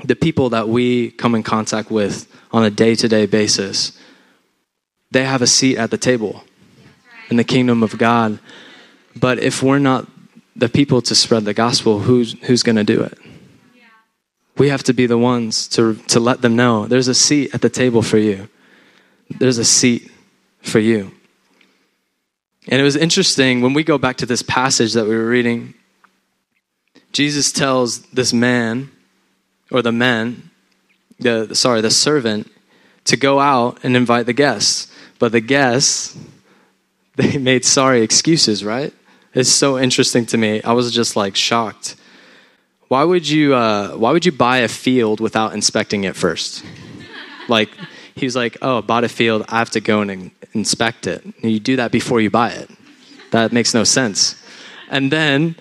the 0.03 0.15
people 0.15 0.49
that 0.49 0.67
we 0.67 1.11
come 1.11 1.35
in 1.35 1.43
contact 1.43 1.89
with 1.91 2.27
on 2.51 2.63
a 2.63 2.69
day-to-day 2.69 3.25
basis 3.25 3.97
they 5.11 5.23
have 5.23 5.41
a 5.41 5.47
seat 5.47 5.77
at 5.77 5.91
the 5.91 5.97
table. 5.97 6.43
in 7.29 7.37
the 7.37 7.43
kingdom 7.43 7.83
of 7.83 7.97
God. 7.97 8.39
But 9.15 9.39
if 9.39 9.61
we're 9.61 9.79
not 9.79 10.07
the 10.55 10.69
people 10.69 11.01
to 11.03 11.15
spread 11.15 11.45
the 11.45 11.53
gospel, 11.53 11.99
who's, 11.99 12.35
who's 12.43 12.63
going 12.63 12.75
to 12.75 12.83
do 12.83 13.01
it? 13.01 13.17
We 14.57 14.69
have 14.69 14.83
to 14.83 14.93
be 14.93 15.05
the 15.05 15.17
ones 15.17 15.67
to, 15.69 15.95
to 16.07 16.19
let 16.19 16.41
them 16.41 16.55
know 16.55 16.87
there's 16.87 17.07
a 17.07 17.13
seat 17.13 17.53
at 17.53 17.61
the 17.61 17.69
table 17.69 18.01
for 18.01 18.17
you. 18.17 18.49
There's 19.29 19.59
a 19.59 19.65
seat 19.65 20.11
for 20.61 20.79
you. 20.79 21.11
And 22.67 22.81
it 22.81 22.83
was 22.83 22.95
interesting 22.95 23.61
when 23.61 23.73
we 23.73 23.83
go 23.83 23.97
back 23.97 24.17
to 24.17 24.25
this 24.25 24.41
passage 24.41 24.93
that 24.93 25.05
we 25.05 25.15
were 25.15 25.27
reading, 25.27 25.75
Jesus 27.13 27.51
tells 27.51 28.01
this 28.07 28.33
man, 28.33 28.91
or 29.71 29.81
the 29.81 29.91
man, 29.91 30.49
the 31.19 31.53
sorry, 31.55 31.81
the 31.81 31.91
servant, 31.91 32.51
to 33.05 33.15
go 33.15 33.39
out 33.39 33.79
and 33.83 33.95
invite 33.95 34.25
the 34.25 34.33
guests. 34.33 34.91
But 35.19 35.31
the 35.31 35.41
guests, 35.41 36.17
they 37.15 37.37
made 37.37 37.65
sorry 37.65 38.01
excuses, 38.01 38.63
right? 38.63 38.93
It's 39.33 39.49
so 39.49 39.77
interesting 39.77 40.25
to 40.27 40.37
me. 40.37 40.61
I 40.63 40.73
was 40.73 40.91
just 40.91 41.15
like 41.15 41.35
shocked. 41.35 41.95
Why 42.87 43.03
would 43.03 43.27
you 43.27 43.53
uh, 43.53 43.91
why 43.91 44.11
would 44.11 44.25
you 44.25 44.31
buy 44.31 44.59
a 44.59 44.67
field 44.67 45.19
without 45.19 45.53
inspecting 45.53 46.05
it 46.05 46.15
first? 46.15 46.63
like 47.47 47.69
he 48.15 48.25
was 48.25 48.35
like, 48.35 48.57
"Oh, 48.61 48.81
bought 48.81 49.03
a 49.03 49.09
field. 49.09 49.45
I 49.49 49.59
have 49.59 49.69
to 49.71 49.81
go 49.81 50.01
and 50.01 50.31
inspect 50.53 51.05
it." 51.05 51.23
And 51.23 51.51
you 51.51 51.59
do 51.59 51.75
that 51.75 51.91
before 51.91 52.21
you 52.21 52.31
buy 52.31 52.51
it. 52.51 52.69
That 53.31 53.51
makes 53.51 53.73
no 53.73 53.83
sense. 53.83 54.35
And 54.89 55.11
then 55.11 55.55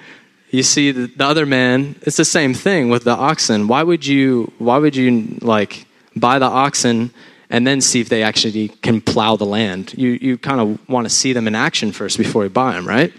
you 0.50 0.62
see 0.62 0.92
the, 0.92 1.06
the 1.08 1.26
other 1.26 1.44
man. 1.44 1.96
It's 2.02 2.16
the 2.16 2.24
same 2.24 2.54
thing 2.54 2.88
with 2.88 3.04
the 3.04 3.16
oxen. 3.16 3.66
Why 3.66 3.82
would 3.82 4.06
you? 4.06 4.52
Why 4.58 4.78
would 4.78 4.94
you 4.94 5.36
like 5.42 5.86
buy 6.14 6.38
the 6.38 6.46
oxen 6.46 7.10
and 7.50 7.66
then 7.66 7.80
see 7.80 8.00
if 8.00 8.08
they 8.08 8.22
actually 8.22 8.68
can 8.68 9.00
plow 9.00 9.36
the 9.36 9.46
land? 9.46 9.94
You 9.96 10.18
you 10.20 10.38
kind 10.38 10.60
of 10.60 10.88
want 10.88 11.06
to 11.06 11.10
see 11.10 11.32
them 11.32 11.46
in 11.46 11.54
action 11.54 11.92
first 11.92 12.18
before 12.18 12.44
you 12.44 12.50
buy 12.50 12.72
them, 12.72 12.86
right? 12.86 13.12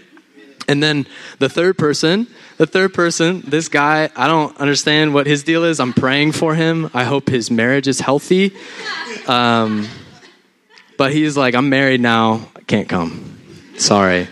And 0.68 0.82
then 0.82 1.06
the 1.38 1.48
third 1.48 1.78
person, 1.78 2.26
the 2.58 2.66
third 2.66 2.92
person, 2.92 3.42
this 3.46 3.68
guy, 3.68 4.10
I 4.14 4.26
don't 4.26 4.54
understand 4.58 5.14
what 5.14 5.26
his 5.26 5.42
deal 5.42 5.64
is. 5.64 5.80
I'm 5.80 5.94
praying 5.94 6.32
for 6.32 6.54
him. 6.54 6.90
I 6.92 7.04
hope 7.04 7.30
his 7.30 7.50
marriage 7.50 7.88
is 7.88 8.00
healthy. 8.00 8.54
Um, 9.26 9.88
but 10.98 11.12
he's 11.12 11.38
like, 11.38 11.54
I'm 11.54 11.70
married 11.70 12.02
now. 12.02 12.50
I 12.54 12.60
can't 12.60 12.86
come. 12.86 13.38
Sorry. 13.78 14.28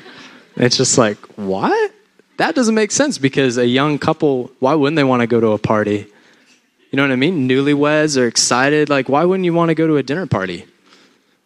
It's 0.56 0.76
just 0.76 0.98
like, 0.98 1.16
what? 1.36 1.92
That 2.36 2.54
doesn't 2.54 2.74
make 2.74 2.90
sense 2.90 3.16
because 3.16 3.56
a 3.56 3.66
young 3.66 3.98
couple, 3.98 4.50
why 4.58 4.74
wouldn't 4.74 4.96
they 4.96 5.04
want 5.04 5.20
to 5.20 5.26
go 5.26 5.40
to 5.40 5.52
a 5.52 5.58
party? 5.58 6.06
You 6.90 6.96
know 6.96 7.02
what 7.02 7.12
I 7.12 7.16
mean? 7.16 7.48
Newlyweds 7.48 8.20
are 8.20 8.26
excited. 8.26 8.88
Like, 8.88 9.08
why 9.08 9.24
wouldn't 9.24 9.44
you 9.44 9.52
want 9.52 9.70
to 9.70 9.74
go 9.74 9.86
to 9.86 9.96
a 9.96 10.02
dinner 10.02 10.26
party 10.26 10.66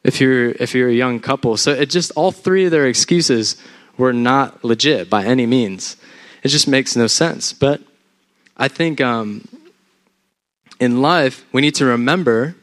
if 0.05 0.21
you're 0.21 0.51
if 0.51 0.75
you're 0.75 0.89
a 0.89 0.95
young 0.95 1.21
couple? 1.21 1.57
So 1.57 1.73
it 1.73 1.91
just 1.91 2.13
all 2.15 2.31
three 2.31 2.67
of 2.67 2.71
their 2.71 2.87
excuses 2.87 3.57
were 3.97 4.13
not 4.13 4.65
legit 4.65 5.09
by 5.09 5.25
any 5.25 5.47
means. 5.47 5.97
It 6.43 6.49
just 6.49 6.69
makes 6.69 6.97
no 6.97 7.07
sense. 7.07 7.53
But 7.53 7.81
I 8.57 8.69
think 8.69 9.01
um, 9.01 9.47
in 10.79 11.03
life, 11.03 11.45
we 11.53 11.61
need 11.61 11.75
to 11.77 11.85
remember 11.85 12.55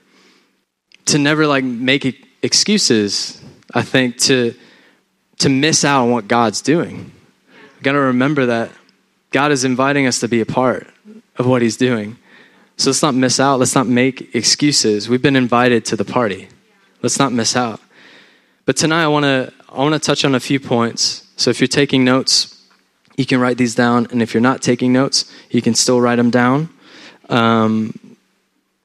to 1.06 1.18
never 1.18 1.48
like 1.48 1.64
make 1.64 2.28
excuses. 2.42 3.42
I 3.74 3.82
think 3.82 4.18
to 4.20 4.54
to 5.40 5.50
miss 5.50 5.86
out 5.86 6.04
on 6.04 6.12
what 6.12 6.28
God's 6.28 6.62
doing. 6.62 7.12
We 7.78 7.84
got 7.84 7.92
to 7.94 8.00
remember 8.00 8.48
that 8.48 8.72
God 9.32 9.52
is 9.52 9.64
inviting 9.64 10.08
us 10.08 10.20
to 10.22 10.28
be 10.28 10.42
a 10.42 10.46
part 10.46 10.88
of 11.38 11.46
what 11.46 11.62
He's 11.62 11.78
doing. 11.78 12.18
So 12.78 12.90
let's 12.90 13.02
not 13.02 13.16
miss 13.16 13.40
out. 13.40 13.60
Let's 13.60 13.76
not 13.76 13.88
make 13.88 14.34
excuses. 14.34 15.10
We've 15.10 15.22
been 15.22 15.36
invited 15.36 15.84
to 15.86 15.96
the 15.96 16.06
party. 16.06 16.48
Let's 17.02 17.20
not 17.20 17.34
miss 17.34 17.56
out. 17.56 17.82
But 18.66 18.78
tonight, 18.78 19.04
I 19.04 19.08
want 19.08 19.26
to 19.26 19.54
I 19.70 19.78
want 19.80 19.94
to 19.94 20.00
touch 20.00 20.24
on 20.24 20.34
a 20.34 20.40
few 20.40 20.60
points 20.60 21.28
so 21.38 21.52
if 21.52 21.62
you're 21.62 21.68
taking 21.68 22.04
notes, 22.04 22.60
you 23.16 23.26
can 23.26 23.40
write 23.40 23.58
these 23.58 23.76
down. 23.76 24.08
And 24.12 24.22
if 24.22 24.34
you're 24.34 24.42
not 24.42 24.62
taking 24.62 24.92
notes, 24.92 25.32
you 25.52 25.62
can 25.62 25.76
still 25.76 26.02
write 26.02 26.18
them 26.18 26.32
down. 26.32 26.70
Um, 27.30 28.18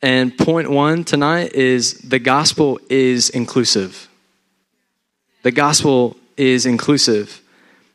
and 0.02 0.36
point 0.36 0.70
one 0.70 1.04
tonight 1.04 1.54
is 1.54 1.94
the 2.00 2.18
gospel 2.18 2.78
is 2.90 3.30
inclusive. 3.30 4.08
The 5.42 5.50
gospel 5.50 6.16
is 6.36 6.66
inclusive. 6.66 7.40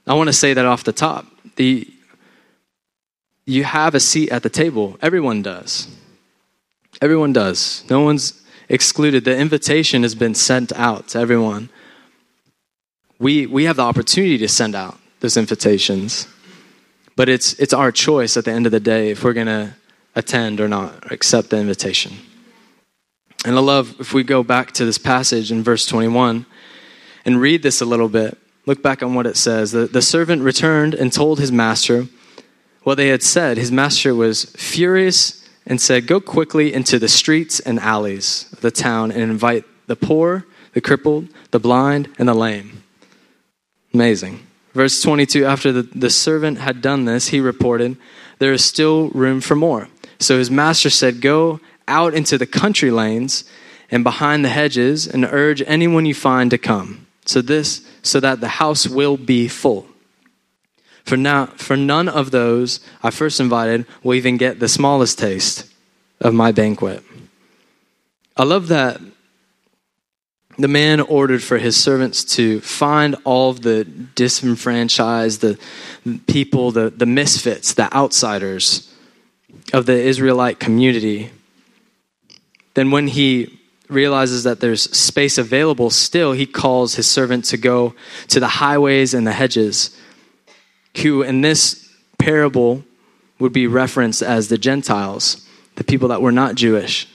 I 0.07 0.15
want 0.15 0.27
to 0.27 0.33
say 0.33 0.53
that 0.53 0.65
off 0.65 0.83
the 0.83 0.93
top. 0.93 1.27
The, 1.57 1.87
you 3.47 3.63
have 3.63 3.95
a 3.95 3.99
seat 3.99 4.29
at 4.29 4.43
the 4.43 4.49
table. 4.49 4.99
Everyone 5.01 5.41
does. 5.41 5.87
Everyone 7.01 7.33
does. 7.33 7.83
No 7.89 8.01
one's 8.01 8.43
excluded. 8.69 9.25
The 9.25 9.35
invitation 9.35 10.03
has 10.03 10.13
been 10.13 10.35
sent 10.35 10.71
out 10.73 11.07
to 11.09 11.19
everyone 11.19 11.69
we, 13.19 13.45
we 13.45 13.65
have 13.65 13.77
the 13.77 13.83
opportunity 13.83 14.37
to 14.37 14.47
send 14.47 14.75
out 14.75 14.97
those 15.19 15.37
invitations. 15.37 16.27
But 17.15 17.29
it's, 17.29 17.53
it's 17.53 17.73
our 17.73 17.91
choice 17.91 18.37
at 18.37 18.45
the 18.45 18.51
end 18.51 18.65
of 18.65 18.71
the 18.71 18.79
day 18.79 19.09
if 19.09 19.23
we're 19.23 19.33
going 19.33 19.47
to 19.47 19.73
attend 20.15 20.59
or 20.59 20.67
not, 20.67 21.05
or 21.05 21.13
accept 21.13 21.49
the 21.49 21.57
invitation. 21.57 22.13
And 23.45 23.55
I 23.55 23.59
love 23.59 23.95
if 23.99 24.13
we 24.13 24.23
go 24.23 24.43
back 24.43 24.71
to 24.73 24.85
this 24.85 24.97
passage 24.97 25.51
in 25.51 25.63
verse 25.63 25.85
21 25.85 26.45
and 27.25 27.41
read 27.41 27.63
this 27.63 27.81
a 27.81 27.85
little 27.85 28.09
bit, 28.09 28.37
look 28.65 28.83
back 28.83 29.01
on 29.01 29.13
what 29.13 29.25
it 29.25 29.37
says. 29.37 29.71
The, 29.71 29.85
the 29.85 30.01
servant 30.01 30.41
returned 30.41 30.93
and 30.93 31.11
told 31.11 31.39
his 31.39 31.51
master 31.51 32.07
what 32.87 32.95
they 32.95 33.09
had 33.09 33.21
said. 33.21 33.57
His 33.57 33.69
master 33.69 34.15
was 34.15 34.45
furious 34.45 35.45
and 35.65 35.81
said, 35.81 36.07
Go 36.07 36.21
quickly 36.21 36.73
into 36.73 36.97
the 36.97 37.09
streets 37.09 37.59
and 37.59 37.81
alleys 37.81 38.47
of 38.53 38.61
the 38.61 38.71
town 38.71 39.11
and 39.11 39.23
invite 39.23 39.65
the 39.87 39.97
poor, 39.97 40.45
the 40.71 40.79
crippled, 40.79 41.27
the 41.51 41.59
blind, 41.59 42.07
and 42.17 42.29
the 42.29 42.33
lame. 42.33 42.83
Amazing. 43.93 44.39
Verse 44.73 45.01
22 45.01 45.43
After 45.43 45.73
the, 45.73 45.81
the 45.81 46.09
servant 46.09 46.59
had 46.59 46.81
done 46.81 47.03
this, 47.03 47.27
he 47.27 47.41
reported, 47.41 47.97
There 48.39 48.53
is 48.53 48.63
still 48.63 49.09
room 49.09 49.41
for 49.41 49.57
more. 49.57 49.89
So 50.19 50.37
his 50.37 50.49
master 50.49 50.89
said, 50.89 51.19
Go 51.19 51.59
out 51.89 52.13
into 52.13 52.37
the 52.37 52.47
country 52.47 52.89
lanes 52.89 53.43
and 53.91 54.01
behind 54.01 54.45
the 54.45 54.49
hedges 54.49 55.05
and 55.05 55.25
urge 55.25 55.61
anyone 55.67 56.05
you 56.05 56.13
find 56.13 56.49
to 56.51 56.57
come. 56.57 57.05
So 57.25 57.41
this 57.41 57.85
so 58.01 58.21
that 58.21 58.39
the 58.39 58.47
house 58.63 58.87
will 58.87 59.17
be 59.17 59.49
full. 59.49 59.87
For 61.07 61.15
now 61.15 61.45
for 61.45 61.77
none 61.77 62.09
of 62.09 62.31
those 62.31 62.81
I 63.01 63.11
first 63.11 63.39
invited 63.39 63.85
will 64.03 64.15
even 64.15 64.35
get 64.35 64.59
the 64.59 64.67
smallest 64.67 65.17
taste 65.17 65.71
of 66.19 66.33
my 66.33 66.51
banquet. 66.51 67.01
I 68.35 68.43
love 68.43 68.67
that 68.67 68.99
the 70.57 70.67
man 70.67 70.99
ordered 70.99 71.41
for 71.41 71.59
his 71.59 71.81
servants 71.81 72.25
to 72.35 72.59
find 72.59 73.15
all 73.23 73.53
the 73.53 73.85
disenfranchised, 73.85 75.39
the 75.39 75.57
people, 76.27 76.71
the, 76.71 76.89
the 76.89 77.05
misfits, 77.05 77.73
the 77.73 77.93
outsiders 77.95 78.93
of 79.71 79.85
the 79.85 79.93
Israelite 79.93 80.59
community. 80.59 81.31
Then, 82.73 82.91
when 82.91 83.07
he 83.07 83.59
realizes 83.87 84.43
that 84.43 84.59
there's 84.59 84.83
space 84.95 85.37
available 85.37 85.89
still, 85.89 86.33
he 86.33 86.45
calls 86.45 86.95
his 86.95 87.07
servant 87.07 87.45
to 87.45 87.57
go 87.57 87.95
to 88.27 88.41
the 88.41 88.47
highways 88.47 89.13
and 89.13 89.25
the 89.25 89.31
hedges, 89.31 89.95
who 91.01 91.21
in 91.21 91.41
this 91.41 91.89
parable 92.17 92.83
would 93.39 93.53
be 93.53 93.67
referenced 93.67 94.21
as 94.21 94.47
the 94.47 94.57
Gentiles, 94.57 95.47
the 95.75 95.83
people 95.83 96.07
that 96.09 96.21
were 96.21 96.31
not 96.31 96.55
Jewish. 96.55 97.07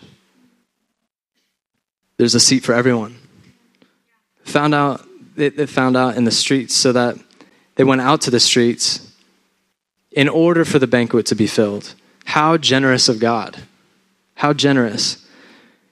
There's 2.17 2.35
a 2.35 2.41
seat 2.41 2.62
for 2.65 2.73
everyone 2.73 3.17
found 4.45 4.75
out 4.75 5.05
they, 5.37 5.49
they 5.49 5.67
found 5.67 5.97
out 5.97 6.17
in 6.17 6.25
the 6.25 6.31
streets 6.31 6.75
so 6.75 6.93
that 6.93 7.17
they 7.77 7.85
went 7.85 8.01
out 8.01 8.21
to 8.23 8.31
the 8.31 8.41
streets 8.41 9.12
in 10.11 10.29
order 10.29 10.65
for 10.65 10.79
the 10.79 10.87
banquet 10.87 11.27
to 11.27 11.35
be 11.35 11.47
filled. 11.47 11.95
How 12.25 12.57
generous 12.57 13.09
of 13.09 13.19
God. 13.19 13.62
How 14.35 14.53
generous. 14.53 15.27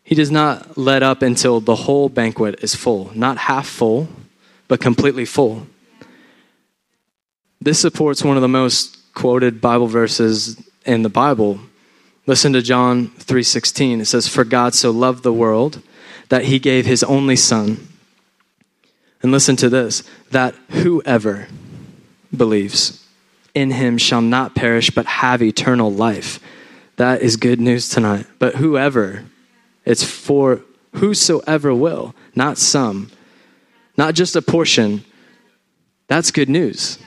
He 0.04 0.14
does 0.14 0.30
not 0.30 0.76
let 0.76 1.02
up 1.02 1.22
until 1.22 1.60
the 1.60 1.74
whole 1.74 2.08
banquet 2.08 2.62
is 2.62 2.74
full, 2.74 3.10
not 3.14 3.38
half 3.38 3.66
full, 3.66 4.08
but 4.68 4.80
completely 4.80 5.24
full. 5.24 5.66
This 7.62 7.78
supports 7.78 8.24
one 8.24 8.36
of 8.36 8.42
the 8.42 8.48
most 8.48 8.96
quoted 9.12 9.60
Bible 9.60 9.86
verses 9.86 10.56
in 10.86 11.02
the 11.02 11.10
Bible. 11.10 11.60
Listen 12.26 12.54
to 12.54 12.62
John 12.62 13.08
3:16. 13.18 14.00
It 14.00 14.06
says 14.06 14.26
for 14.26 14.44
God 14.44 14.74
so 14.74 14.90
loved 14.90 15.22
the 15.22 15.32
world 15.32 15.82
that 16.30 16.46
he 16.46 16.58
gave 16.58 16.86
his 16.86 17.02
only 17.02 17.36
son 17.36 17.86
and 19.22 19.30
listen 19.30 19.56
to 19.56 19.68
this 19.68 20.02
that 20.30 20.54
whoever 20.70 21.48
believes 22.34 23.04
in 23.54 23.72
him 23.72 23.98
shall 23.98 24.22
not 24.22 24.54
perish 24.54 24.90
but 24.90 25.04
have 25.04 25.42
eternal 25.42 25.92
life. 25.92 26.40
That 26.96 27.20
is 27.20 27.36
good 27.36 27.60
news 27.60 27.90
tonight. 27.90 28.26
But 28.38 28.56
whoever, 28.56 29.24
it's 29.84 30.04
for 30.04 30.62
whosoever 30.94 31.74
will, 31.74 32.14
not 32.34 32.56
some, 32.56 33.10
not 33.98 34.14
just 34.14 34.34
a 34.34 34.40
portion. 34.40 35.04
That's 36.08 36.30
good 36.30 36.48
news 36.48 36.98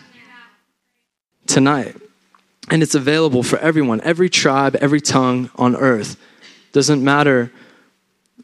tonight. 1.48 1.96
And 2.70 2.82
it's 2.82 2.96
available 2.96 3.44
for 3.44 3.60
everyone, 3.60 4.02
every 4.02 4.30
tribe, 4.30 4.76
every 4.78 5.02
tongue 5.02 5.50
on 5.56 5.76
earth. 5.76 6.18
Doesn't 6.72 7.04
matter 7.04 7.52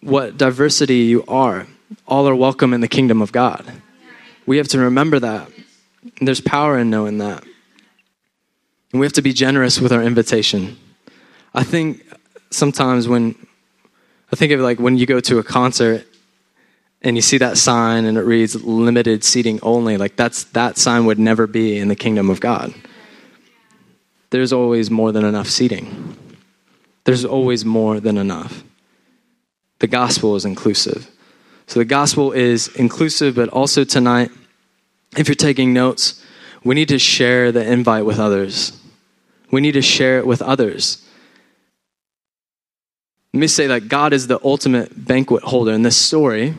what 0.02 0.38
diversity 0.38 0.98
you 0.98 1.24
are 1.28 1.68
all 2.08 2.28
are 2.28 2.36
welcome 2.36 2.74
in 2.74 2.82
the 2.82 2.88
kingdom 2.88 3.22
of 3.22 3.32
God. 3.32 3.66
We 4.46 4.58
have 4.58 4.68
to 4.70 4.80
remember 4.80 5.20
that. 5.20 5.50
And 6.20 6.28
there's 6.28 6.42
power 6.42 6.78
in 6.78 6.90
knowing 6.90 7.18
that. 7.20 7.44
And 8.92 9.00
we 9.00 9.06
have 9.06 9.14
to 9.14 9.22
be 9.22 9.34
generous 9.34 9.80
with 9.80 9.92
our 9.92 10.02
invitation. 10.02 10.78
I 11.54 11.64
think 11.64 12.06
sometimes 12.52 13.08
when 13.08 13.36
I 14.32 14.36
think 14.36 14.52
of 14.52 14.60
like 14.60 14.80
when 14.80 14.98
you 14.98 15.06
go 15.06 15.20
to 15.20 15.40
a 15.40 15.44
concert 15.44 16.06
and 17.02 17.16
you 17.16 17.22
see 17.22 17.38
that 17.38 17.58
sign 17.58 18.06
and 18.06 18.18
it 18.18 18.22
reads 18.22 18.64
limited 18.64 19.24
seating 19.24 19.60
only, 19.62 19.98
like 19.98 20.16
that's 20.16 20.46
that 20.46 20.78
sign 20.78 21.06
would 21.06 21.20
never 21.20 21.48
be 21.48 21.78
in 21.78 21.88
the 21.88 21.96
kingdom 21.96 22.30
of 22.30 22.40
God. 22.40 22.74
There's 24.32 24.54
always 24.54 24.92
more 24.92 25.12
than 25.12 25.26
enough 25.26 25.48
seating. 25.48 26.16
There's 27.04 27.26
always 27.26 27.66
more 27.66 28.00
than 28.00 28.18
enough. 28.18 28.64
The 29.80 29.88
gospel 29.88 30.36
is 30.36 30.46
inclusive. 30.46 31.10
So 31.68 31.80
the 31.80 31.86
gospel 31.86 32.32
is 32.32 32.68
inclusive, 32.76 33.36
but 33.36 33.50
also 33.50 33.84
tonight, 33.84 34.32
if 35.18 35.28
you're 35.28 35.36
taking 35.36 35.74
notes, 35.74 36.24
we 36.64 36.76
need 36.76 36.90
to 36.90 37.00
share 37.00 37.52
the 37.52 37.66
invite 37.66 38.06
with 38.06 38.20
others. 38.20 38.78
We 39.52 39.62
need 39.62 39.72
to 39.74 39.82
share 39.82 40.20
it 40.20 40.28
with 40.28 40.42
others. 40.42 41.04
Let 43.34 43.40
me 43.40 43.48
say 43.48 43.68
that 43.68 43.88
God 43.88 44.14
is 44.14 44.28
the 44.28 44.40
ultimate 44.44 45.08
banquet 45.08 45.44
holder. 45.44 45.72
In 45.72 45.84
this 45.84 45.98
story, 45.98 46.56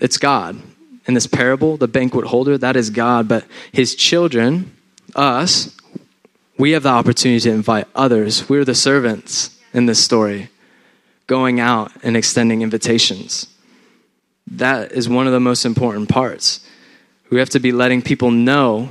it's 0.00 0.18
God. 0.18 0.60
In 1.06 1.14
this 1.14 1.26
parable, 1.26 1.76
the 1.76 1.88
banquet 1.88 2.26
holder, 2.26 2.56
that 2.58 2.76
is 2.76 2.90
God. 2.90 3.26
But 3.26 3.44
his 3.72 3.94
children, 3.94 4.76
us, 5.16 5.74
we 6.60 6.72
have 6.72 6.82
the 6.82 6.90
opportunity 6.90 7.40
to 7.40 7.50
invite 7.50 7.88
others. 7.94 8.48
We're 8.48 8.66
the 8.66 8.74
servants 8.74 9.58
in 9.72 9.86
this 9.86 10.02
story, 10.02 10.50
going 11.26 11.58
out 11.58 11.90
and 12.02 12.16
extending 12.16 12.60
invitations. 12.60 13.46
That 14.46 14.92
is 14.92 15.08
one 15.08 15.26
of 15.26 15.32
the 15.32 15.40
most 15.40 15.64
important 15.64 16.10
parts. 16.10 16.60
We 17.30 17.38
have 17.38 17.50
to 17.50 17.60
be 17.60 17.72
letting 17.72 18.02
people 18.02 18.30
know, 18.30 18.90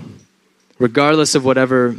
regardless 0.79 1.35
of 1.35 1.45
whatever 1.45 1.95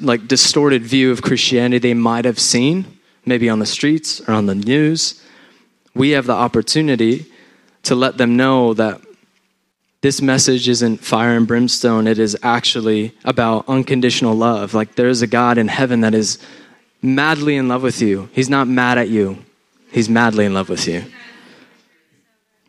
like 0.00 0.26
distorted 0.26 0.82
view 0.82 1.12
of 1.12 1.22
Christianity 1.22 1.78
they 1.78 1.94
might 1.94 2.24
have 2.24 2.38
seen, 2.38 2.98
maybe 3.24 3.48
on 3.48 3.60
the 3.60 3.66
streets 3.66 4.20
or 4.22 4.34
on 4.34 4.46
the 4.46 4.54
news, 4.54 5.22
we 5.94 6.10
have 6.10 6.26
the 6.26 6.32
opportunity 6.32 7.26
to 7.84 7.94
let 7.94 8.18
them 8.18 8.36
know 8.36 8.74
that 8.74 9.00
this 10.06 10.22
message 10.22 10.68
isn't 10.68 10.98
fire 10.98 11.36
and 11.36 11.48
brimstone. 11.48 12.06
It 12.06 12.20
is 12.20 12.38
actually 12.40 13.12
about 13.24 13.64
unconditional 13.66 14.36
love. 14.36 14.72
Like 14.72 14.94
there's 14.94 15.20
a 15.20 15.26
God 15.26 15.58
in 15.58 15.66
heaven 15.66 16.02
that 16.02 16.14
is 16.14 16.38
madly 17.02 17.56
in 17.56 17.66
love 17.66 17.82
with 17.82 18.00
you. 18.00 18.28
He's 18.32 18.48
not 18.48 18.68
mad 18.68 18.98
at 18.98 19.08
you, 19.08 19.44
He's 19.90 20.08
madly 20.08 20.44
in 20.44 20.54
love 20.54 20.68
with 20.68 20.86
you. 20.86 21.02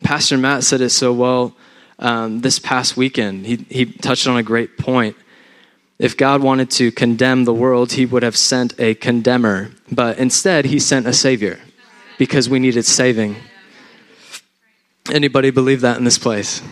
Pastor 0.02 0.36
Matt 0.36 0.64
said 0.64 0.80
it 0.80 0.90
so 0.90 1.12
well 1.12 1.54
um, 2.00 2.40
this 2.40 2.58
past 2.58 2.96
weekend. 2.96 3.46
He, 3.46 3.64
he 3.70 3.86
touched 3.86 4.26
on 4.26 4.36
a 4.36 4.42
great 4.42 4.76
point. 4.76 5.14
If 6.00 6.16
God 6.16 6.42
wanted 6.42 6.72
to 6.72 6.90
condemn 6.90 7.44
the 7.44 7.54
world, 7.54 7.92
he 7.92 8.04
would 8.04 8.24
have 8.24 8.36
sent 8.36 8.74
a 8.80 8.94
condemner. 8.94 9.70
But 9.92 10.18
instead, 10.18 10.64
he 10.64 10.80
sent 10.80 11.06
a 11.06 11.12
savior 11.12 11.60
because 12.18 12.48
we 12.48 12.58
needed 12.58 12.84
saving. 12.84 13.36
Anybody 15.12 15.50
believe 15.50 15.82
that 15.82 15.98
in 15.98 16.04
this 16.04 16.18
place? 16.18 16.62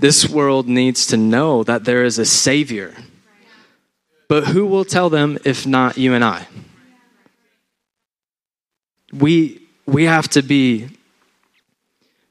This 0.00 0.28
world 0.28 0.68
needs 0.68 1.06
to 1.08 1.16
know 1.16 1.64
that 1.64 1.84
there 1.84 2.04
is 2.04 2.18
a 2.18 2.24
savior. 2.24 2.94
But 4.28 4.48
who 4.48 4.66
will 4.66 4.84
tell 4.84 5.10
them 5.10 5.38
if 5.44 5.66
not 5.66 5.96
you 5.96 6.14
and 6.14 6.24
I? 6.24 6.46
We 9.12 9.62
we 9.86 10.04
have 10.04 10.28
to 10.28 10.42
be 10.42 10.90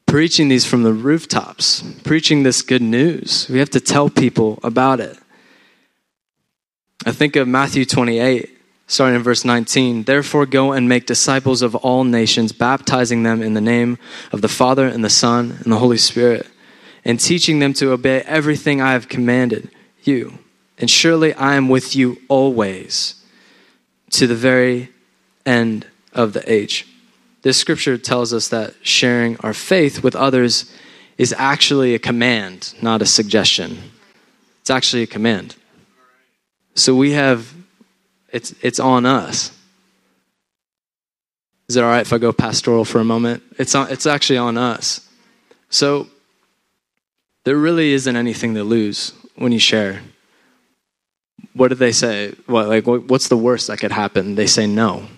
preaching 0.06 0.48
these 0.48 0.64
from 0.64 0.84
the 0.84 0.92
rooftops, 0.92 1.82
preaching 2.04 2.42
this 2.42 2.62
good 2.62 2.82
news. 2.82 3.48
We 3.50 3.58
have 3.58 3.70
to 3.70 3.80
tell 3.80 4.08
people 4.08 4.58
about 4.62 5.00
it. 5.00 5.18
I 7.04 7.12
think 7.12 7.36
of 7.36 7.46
Matthew 7.46 7.84
28, 7.84 8.48
starting 8.86 9.16
in 9.16 9.22
verse 9.22 9.44
19. 9.44 10.04
Therefore, 10.04 10.46
go 10.46 10.72
and 10.72 10.88
make 10.88 11.06
disciples 11.06 11.62
of 11.62 11.74
all 11.74 12.04
nations, 12.04 12.52
baptizing 12.52 13.22
them 13.22 13.42
in 13.42 13.54
the 13.54 13.60
name 13.60 13.98
of 14.32 14.40
the 14.40 14.48
Father 14.48 14.86
and 14.86 15.04
the 15.04 15.10
Son 15.10 15.58
and 15.62 15.72
the 15.72 15.78
Holy 15.78 15.98
Spirit, 15.98 16.46
and 17.04 17.18
teaching 17.18 17.58
them 17.58 17.72
to 17.74 17.92
obey 17.92 18.22
everything 18.22 18.80
I 18.80 18.92
have 18.92 19.08
commanded 19.08 19.70
you. 20.02 20.38
And 20.78 20.90
surely 20.90 21.34
I 21.34 21.54
am 21.54 21.68
with 21.68 21.96
you 21.96 22.18
always 22.28 23.22
to 24.10 24.26
the 24.26 24.34
very 24.34 24.90
end 25.44 25.86
of 26.12 26.32
the 26.32 26.52
age. 26.52 26.86
This 27.42 27.58
scripture 27.58 27.98
tells 27.98 28.32
us 28.32 28.48
that 28.48 28.74
sharing 28.82 29.36
our 29.38 29.54
faith 29.54 30.02
with 30.02 30.16
others 30.16 30.72
is 31.16 31.34
actually 31.36 31.94
a 31.94 31.98
command, 31.98 32.74
not 32.80 33.02
a 33.02 33.06
suggestion. 33.06 33.78
It's 34.60 34.70
actually 34.70 35.02
a 35.02 35.06
command. 35.06 35.56
So 36.74 36.94
we 36.94 37.12
have, 37.12 37.52
it's, 38.32 38.54
it's 38.62 38.78
on 38.78 39.04
us. 39.06 39.52
Is 41.68 41.76
it 41.76 41.84
all 41.84 41.90
right 41.90 42.00
if 42.00 42.12
I 42.12 42.18
go 42.18 42.32
pastoral 42.32 42.84
for 42.84 43.00
a 43.00 43.04
moment? 43.04 43.42
It's, 43.58 43.74
on, 43.74 43.90
it's 43.90 44.06
actually 44.06 44.38
on 44.38 44.56
us. 44.56 45.06
So 45.70 46.08
there 47.48 47.56
really 47.56 47.92
isn't 47.92 48.14
anything 48.14 48.52
to 48.52 48.62
lose 48.62 49.14
when 49.36 49.52
you 49.52 49.58
share. 49.58 50.02
What 51.54 51.68
did 51.68 51.78
they 51.78 51.92
say? 51.92 52.34
What, 52.44 52.68
like, 52.68 52.84
what's 52.86 53.28
the 53.28 53.38
worst 53.38 53.68
that 53.68 53.78
could 53.78 53.90
happen? 53.90 54.34
They 54.34 54.46
say 54.46 54.66
no. 54.66 55.08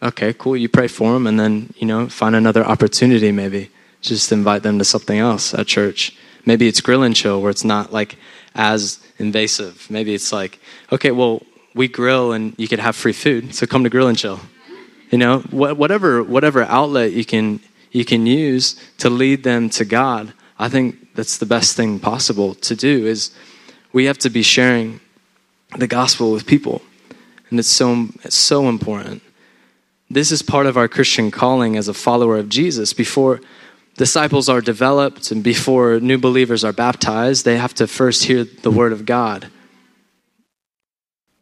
Okay, 0.00 0.32
cool. 0.34 0.56
You 0.56 0.68
pray 0.68 0.86
for 0.86 1.12
them 1.12 1.26
and 1.26 1.40
then, 1.40 1.74
you 1.78 1.88
know, 1.88 2.08
find 2.08 2.36
another 2.36 2.64
opportunity 2.64 3.32
maybe. 3.32 3.70
Just 4.02 4.30
invite 4.30 4.62
them 4.62 4.78
to 4.78 4.84
something 4.84 5.18
else 5.18 5.52
at 5.52 5.66
church. 5.66 6.16
Maybe 6.46 6.68
it's 6.68 6.80
grill 6.80 7.02
and 7.02 7.16
chill 7.16 7.42
where 7.42 7.50
it's 7.50 7.64
not 7.64 7.92
like 7.92 8.16
as 8.54 9.00
invasive. 9.18 9.90
Maybe 9.90 10.14
it's 10.14 10.32
like, 10.32 10.60
okay, 10.92 11.10
well, 11.10 11.42
we 11.74 11.88
grill 11.88 12.30
and 12.30 12.54
you 12.56 12.68
could 12.68 12.78
have 12.78 12.94
free 12.94 13.12
food, 13.12 13.52
so 13.52 13.66
come 13.66 13.82
to 13.82 13.90
grill 13.90 14.06
and 14.06 14.16
chill. 14.16 14.38
You 15.10 15.18
know, 15.18 15.40
whatever 15.50 16.22
whatever 16.22 16.62
outlet 16.62 17.10
you 17.10 17.24
can 17.24 17.58
you 17.90 18.04
can 18.04 18.26
use 18.26 18.76
to 18.98 19.10
lead 19.10 19.42
them 19.42 19.70
to 19.70 19.84
God. 19.84 20.32
I 20.56 20.68
think 20.68 21.09
that's 21.20 21.36
the 21.36 21.44
best 21.44 21.76
thing 21.76 21.98
possible 21.98 22.54
to 22.54 22.74
do. 22.74 23.06
Is 23.06 23.30
we 23.92 24.06
have 24.06 24.16
to 24.20 24.30
be 24.30 24.42
sharing 24.42 25.00
the 25.76 25.86
gospel 25.86 26.32
with 26.32 26.46
people, 26.46 26.80
and 27.50 27.58
it's 27.60 27.68
so 27.68 28.08
it's 28.22 28.38
so 28.38 28.70
important. 28.70 29.20
This 30.08 30.32
is 30.32 30.40
part 30.40 30.64
of 30.64 30.78
our 30.78 30.88
Christian 30.88 31.30
calling 31.30 31.76
as 31.76 31.88
a 31.88 31.94
follower 31.94 32.38
of 32.38 32.48
Jesus. 32.48 32.94
Before 32.94 33.42
disciples 33.98 34.48
are 34.48 34.62
developed 34.62 35.30
and 35.30 35.44
before 35.44 36.00
new 36.00 36.16
believers 36.16 36.64
are 36.64 36.72
baptized, 36.72 37.44
they 37.44 37.58
have 37.58 37.74
to 37.74 37.86
first 37.86 38.24
hear 38.24 38.44
the 38.44 38.70
word 38.70 38.92
of 38.92 39.04
God. 39.04 39.50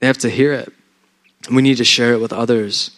They 0.00 0.08
have 0.08 0.18
to 0.18 0.28
hear 0.28 0.52
it. 0.52 0.72
We 1.52 1.62
need 1.62 1.76
to 1.76 1.84
share 1.84 2.14
it 2.14 2.20
with 2.20 2.32
others. 2.32 2.90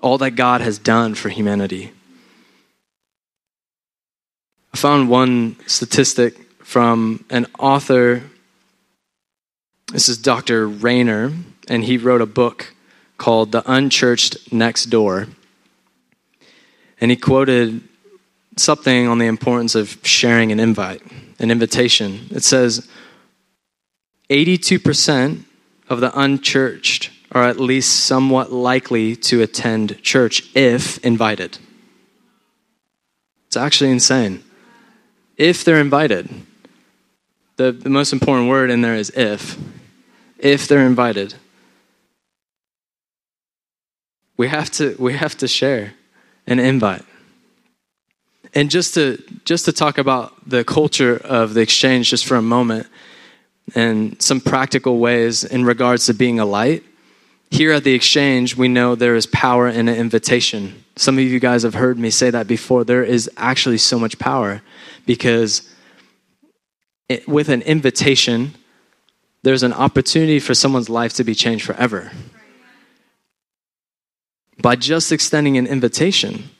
All 0.00 0.18
that 0.18 0.36
God 0.36 0.60
has 0.60 0.78
done 0.78 1.16
for 1.16 1.30
humanity. 1.30 1.92
I 4.74 4.76
found 4.76 5.08
one 5.08 5.54
statistic 5.68 6.34
from 6.64 7.24
an 7.30 7.46
author. 7.60 8.24
This 9.92 10.08
is 10.08 10.18
Dr. 10.18 10.66
Rainer, 10.66 11.32
and 11.68 11.84
he 11.84 11.96
wrote 11.96 12.20
a 12.20 12.26
book 12.26 12.74
called 13.16 13.52
The 13.52 13.62
Unchurched 13.70 14.52
Next 14.52 14.86
Door. 14.86 15.28
And 17.00 17.12
he 17.12 17.16
quoted 17.16 17.82
something 18.56 19.06
on 19.06 19.18
the 19.18 19.26
importance 19.26 19.76
of 19.76 19.96
sharing 20.02 20.50
an 20.50 20.58
invite, 20.58 21.02
an 21.38 21.52
invitation. 21.52 22.26
It 22.32 22.42
says 22.42 22.90
82% 24.28 25.44
of 25.88 26.00
the 26.00 26.10
unchurched 26.18 27.10
are 27.30 27.44
at 27.44 27.60
least 27.60 28.06
somewhat 28.06 28.50
likely 28.50 29.14
to 29.14 29.40
attend 29.40 30.02
church 30.02 30.50
if 30.56 30.98
invited. 31.04 31.58
It's 33.46 33.56
actually 33.56 33.92
insane. 33.92 34.42
If 35.36 35.64
they're 35.64 35.80
invited, 35.80 36.28
the, 37.56 37.72
the 37.72 37.90
most 37.90 38.12
important 38.12 38.48
word 38.48 38.70
in 38.70 38.80
there 38.80 38.94
is 38.94 39.10
if. 39.10 39.58
If 40.38 40.68
they're 40.68 40.86
invited. 40.86 41.34
We 44.36 44.48
have 44.48 44.70
to, 44.72 44.96
we 44.98 45.14
have 45.14 45.36
to 45.38 45.48
share 45.48 45.94
an 46.46 46.58
invite 46.58 47.04
and 48.54 48.70
just 48.70 48.94
to 48.94 49.22
just 49.44 49.64
to 49.64 49.72
talk 49.72 49.98
about 49.98 50.48
the 50.48 50.64
culture 50.64 51.16
of 51.16 51.54
the 51.54 51.60
exchange 51.60 52.10
just 52.10 52.24
for 52.24 52.36
a 52.36 52.42
moment 52.42 52.86
and 53.74 54.20
some 54.22 54.40
practical 54.40 54.98
ways 54.98 55.44
in 55.44 55.64
regards 55.64 56.06
to 56.06 56.14
being 56.14 56.38
a 56.38 56.44
light 56.44 56.82
here 57.50 57.72
at 57.72 57.84
the 57.84 57.94
exchange 57.94 58.56
we 58.56 58.68
know 58.68 58.94
there 58.94 59.16
is 59.16 59.26
power 59.26 59.68
in 59.68 59.88
an 59.88 59.96
invitation 59.96 60.84
some 60.96 61.18
of 61.18 61.24
you 61.24 61.40
guys 61.40 61.62
have 61.62 61.74
heard 61.74 61.98
me 61.98 62.10
say 62.10 62.30
that 62.30 62.46
before 62.46 62.84
there 62.84 63.02
is 63.02 63.28
actually 63.36 63.78
so 63.78 63.98
much 63.98 64.18
power 64.18 64.62
because 65.06 65.68
it, 67.08 67.28
with 67.28 67.48
an 67.48 67.62
invitation 67.62 68.54
there's 69.42 69.62
an 69.62 69.74
opportunity 69.74 70.38
for 70.38 70.54
someone's 70.54 70.88
life 70.88 71.12
to 71.12 71.24
be 71.24 71.34
changed 71.34 71.66
forever 71.66 72.10
by 74.62 74.74
just 74.74 75.12
extending 75.12 75.58
an 75.58 75.66
invitation 75.66 76.50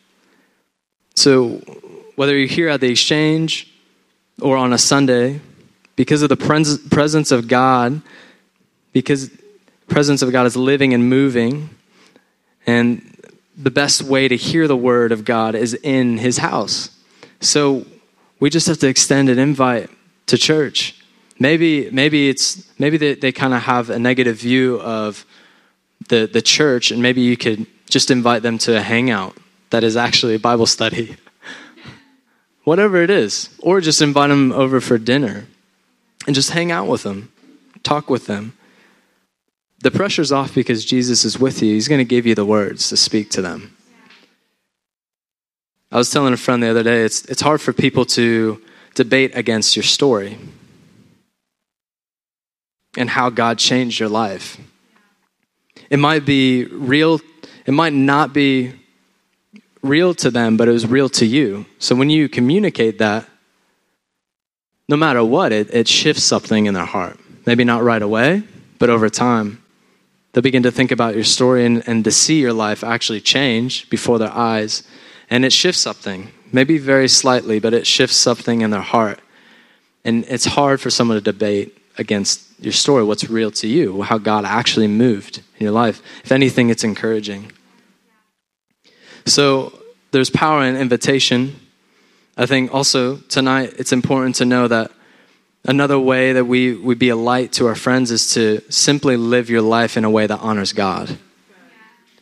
so 1.15 1.63
whether 2.17 2.37
you're 2.37 2.49
here 2.49 2.69
at 2.69 2.81
the 2.81 2.91
exchange 2.91 3.73
or 4.41 4.57
on 4.57 4.73
a 4.73 4.79
Sunday, 4.79 5.41
because 5.97 6.23
of 6.23 6.29
the 6.29 6.37
pres- 6.37 6.79
presence 6.89 7.31
of 7.31 7.49
God, 7.49 8.03
because 8.93 9.31
presence 9.89 10.23
of 10.23 10.33
God 10.33 10.47
is 10.47 10.57
living 10.57 10.93
and 10.93 11.09
moving, 11.09 11.71
and 12.67 13.11
the 13.57 13.71
best 13.71 14.03
way 14.03 14.27
to 14.27 14.37
hear 14.37 14.67
the 14.67 14.77
word 14.77 15.13
of 15.13 15.25
God 15.25 15.55
is 15.55 15.75
in 15.75 16.19
his 16.19 16.39
house. 16.39 16.91
So 17.41 17.87
we 18.41 18.51
just 18.51 18.67
have 18.67 18.79
to 18.79 18.89
extend 18.89 19.29
an 19.29 19.39
invite 19.39 19.91
to 20.27 20.39
church. 20.39 21.01
Maybe 21.39 21.91
maybe 21.91 22.29
it's 22.29 22.69
maybe 22.79 22.97
they, 22.97 23.15
they 23.15 23.33
kind 23.33 23.55
of 23.55 23.63
have 23.63 23.91
a 23.91 23.99
negative 23.99 24.39
view 24.39 24.81
of 24.81 25.25
the 26.09 26.29
the 26.33 26.43
church 26.43 26.91
and 26.91 27.03
maybe 27.03 27.21
you 27.21 27.37
could 27.37 27.67
just 27.89 28.11
invite 28.11 28.43
them 28.43 28.59
to 28.59 28.77
a 28.77 28.81
hangout 28.81 29.37
that 29.71 29.85
is 29.85 29.97
actually 29.97 30.35
a 30.35 30.39
Bible 30.39 30.67
study. 30.67 31.17
Whatever 32.65 33.03
it 33.03 33.11
is, 33.11 33.51
or 33.59 33.81
just 33.81 34.01
invite 34.01 34.31
them 34.31 34.53
over 34.53 34.81
for 34.81 34.97
dinner 34.99 35.47
and 36.27 36.35
just 36.35 36.51
hang 36.51 36.71
out 36.71 36.87
with 36.87 37.03
them, 37.03 37.31
talk 37.83 38.09
with 38.09 38.27
them. 38.27 38.57
The 39.81 39.91
pressure's 39.91 40.33
off 40.33 40.55
because 40.55 40.85
Jesus 40.85 41.25
is 41.25 41.39
with 41.39 41.63
you. 41.63 41.75
He's 41.75 41.89
going 41.89 41.99
to 41.99 42.07
give 42.07 42.25
you 42.25 42.35
the 42.35 42.47
words 42.47 42.89
to 42.89 42.97
speak 42.97 43.31
to 43.31 43.43
them. 43.43 43.77
I 45.95 45.99
was 45.99 46.11
telling 46.11 46.35
a 46.35 46.37
friend 46.37 46.61
the 46.61 46.71
other 46.71 46.83
day, 46.83 47.05
it's, 47.05 47.25
it's 47.27 47.41
hard 47.41 47.61
for 47.61 47.73
people 47.73 48.05
to 48.07 48.61
debate 48.97 49.31
against 49.37 49.77
your 49.77 49.85
story 49.85 50.37
and 52.97 53.09
how 53.09 53.31
God 53.31 53.59
changed 53.59 54.01
your 54.01 54.09
life. 54.09 54.59
It 55.91 56.01
might 56.01 56.27
be 56.27 56.65
real, 56.65 57.21
it 57.65 57.71
might 57.71 57.93
not 57.93 58.33
be 58.33 58.73
real 59.83 60.15
to 60.15 60.33
them, 60.33 60.57
but 60.57 60.67
it 60.67 60.73
was 60.73 60.85
real 60.85 61.09
to 61.11 61.25
you. 61.25 61.65
So 61.79 61.95
when 61.95 62.11
you 62.11 62.29
communicate 62.29 62.99
that, 62.99 63.29
no 64.89 64.97
matter 64.97 65.25
what, 65.25 65.53
it, 65.53 65.73
it 65.73 65.87
shifts 65.87 66.25
something 66.25 66.67
in 66.67 66.75
their 66.75 66.87
heart. 66.87 67.21
Maybe 67.47 67.63
not 67.63 67.85
right 67.85 68.03
away, 68.03 68.43
but 68.81 68.91
over 68.91 69.09
time. 69.09 69.63
They'll 70.33 70.43
begin 70.43 70.65
to 70.65 70.73
think 70.73 70.91
about 70.91 71.15
your 71.15 71.23
story 71.23 71.65
and, 71.65 71.87
and 71.87 72.03
to 72.03 72.11
see 72.11 72.41
your 72.41 72.53
life 72.53 72.83
actually 72.83 73.21
change 73.21 73.89
before 73.91 74.19
their 74.19 74.33
eyes. 74.33 74.83
And 75.31 75.45
it 75.45 75.53
shifts 75.53 75.81
something, 75.81 76.31
maybe 76.53 76.79
very 76.79 77.09
slightly, 77.09 77.59
but 77.59 77.75
it 77.75 77.87
shifts 77.87 78.17
something 78.17 78.61
in 78.61 78.71
their 78.71 78.81
heart. 78.81 79.21
And 80.05 80.25
it's 80.29 80.45
hard 80.45 80.81
for 80.81 80.91
someone 80.91 81.17
to 81.17 81.21
debate 81.21 81.79
against 81.97 82.43
your 82.61 82.73
story, 82.73 83.05
what's 83.05 83.29
real 83.31 83.51
to 83.53 83.67
you, 83.67 84.03
how 84.03 84.19
God 84.19 84.45
actually 84.45 84.89
moved 84.89 85.39
in 85.59 85.65
your 85.65 85.73
life. 85.73 86.03
If 86.25 86.33
anything, 86.33 86.71
it's 86.71 86.85
encouraging. 86.85 87.53
So 89.27 89.79
there's 90.11 90.31
power 90.31 90.63
in 90.65 90.77
invitation. 90.77 91.59
I 92.37 92.47
think 92.47 92.75
also 92.75 93.17
tonight 93.17 93.75
it's 93.79 93.93
important 93.93 94.37
to 94.37 94.45
know 94.45 94.69
that 94.69 94.91
Another 95.67 95.99
way 95.99 96.35
that 96.35 96.45
we 96.45 96.75
would 96.75 96.99
be 96.99 97.09
a 97.09 97.17
light 97.17 97.53
to 97.53 97.67
our 97.67 97.75
friends 97.75 98.11
is 98.11 98.35
to 98.35 98.61
simply 98.69 99.17
live 99.17 99.49
your 99.49 99.63
life 99.63 99.97
in 99.97 100.05
a 100.05 100.11
way 100.11 100.27
that 100.27 100.41
honors 100.41 100.75
God. 100.75 101.19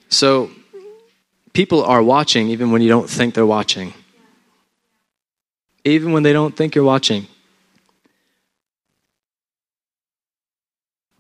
So 0.08 0.50
people 1.52 1.82
are 1.84 2.02
watching 2.02 2.48
even 2.48 2.70
when 2.70 2.82
you 2.82 2.88
don't 2.88 3.08
think 3.08 3.34
they're 3.34 3.46
watching. 3.46 3.94
Even 5.84 6.12
when 6.12 6.22
they 6.22 6.32
don't 6.32 6.56
think 6.56 6.74
you're 6.74 6.84
watching. 6.84 7.26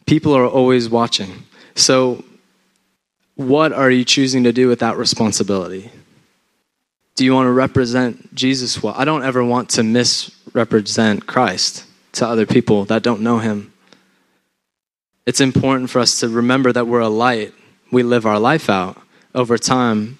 People 0.06 0.34
are 0.34 0.46
always 0.46 0.88
watching. 0.88 1.44
So, 1.74 2.24
what 3.34 3.72
are 3.72 3.90
you 3.90 4.04
choosing 4.04 4.44
to 4.44 4.52
do 4.52 4.68
with 4.68 4.80
that 4.80 4.96
responsibility? 4.96 5.90
Do 7.14 7.24
you 7.24 7.34
want 7.34 7.46
to 7.46 7.52
represent 7.52 8.34
Jesus 8.34 8.82
well? 8.82 8.94
I 8.96 9.04
don't 9.04 9.24
ever 9.24 9.44
want 9.44 9.70
to 9.70 9.82
misrepresent 9.82 11.26
Christ 11.26 11.84
to 12.12 12.26
other 12.26 12.46
people 12.46 12.84
that 12.86 13.02
don't 13.02 13.20
know 13.20 13.38
Him. 13.38 13.72
It's 15.26 15.40
important 15.40 15.90
for 15.90 16.00
us 16.00 16.20
to 16.20 16.28
remember 16.28 16.72
that 16.72 16.86
we're 16.86 17.00
a 17.00 17.08
light. 17.08 17.54
We 17.90 18.02
live 18.02 18.26
our 18.26 18.38
life 18.38 18.68
out. 18.68 19.00
Over 19.34 19.56
time, 19.56 20.18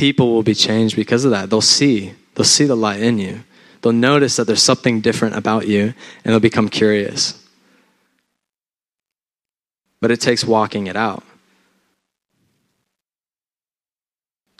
people 0.00 0.32
will 0.32 0.42
be 0.42 0.54
changed 0.54 0.96
because 0.96 1.26
of 1.26 1.30
that. 1.30 1.50
They'll 1.50 1.60
see, 1.60 2.14
they'll 2.34 2.42
see 2.42 2.64
the 2.64 2.74
light 2.74 3.02
in 3.02 3.18
you. 3.18 3.44
They'll 3.82 3.92
notice 3.92 4.36
that 4.36 4.46
there's 4.46 4.62
something 4.62 5.02
different 5.02 5.36
about 5.36 5.68
you, 5.68 5.92
and 6.24 6.32
they'll 6.32 6.40
become 6.40 6.70
curious. 6.70 7.46
But 10.00 10.10
it 10.10 10.18
takes 10.18 10.42
walking 10.42 10.86
it 10.86 10.96
out. 10.96 11.22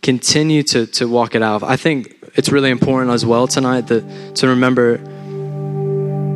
Continue 0.02 0.62
to, 0.64 0.84
to 0.88 1.08
walk 1.08 1.34
it 1.34 1.40
out. 1.40 1.62
I 1.62 1.76
think 1.76 2.22
it's 2.34 2.52
really 2.52 2.68
important 2.68 3.10
as 3.10 3.24
well 3.24 3.46
tonight 3.46 3.86
that, 3.86 4.36
to 4.36 4.48
remember 4.48 4.98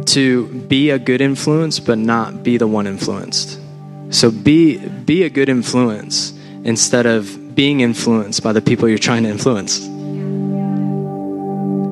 to 0.07 0.47
be 0.47 0.89
a 0.89 0.99
good 0.99 1.21
influence 1.21 1.79
but 1.79 1.99
not 1.99 2.43
be 2.43 2.57
the 2.57 2.67
one 2.67 2.87
influenced. 2.87 3.61
So 4.09 4.31
be 4.31 4.79
be 4.79 5.25
a 5.25 5.29
good 5.29 5.51
influence 5.51 6.33
instead 6.65 7.05
of 7.05 7.44
being 7.55 7.81
influenced 7.81 8.43
by 8.43 8.53
the 8.53 8.61
people 8.61 8.89
you're 8.89 8.99
trying 8.99 9.25
to 9.25 9.29
influence. 9.29 9.79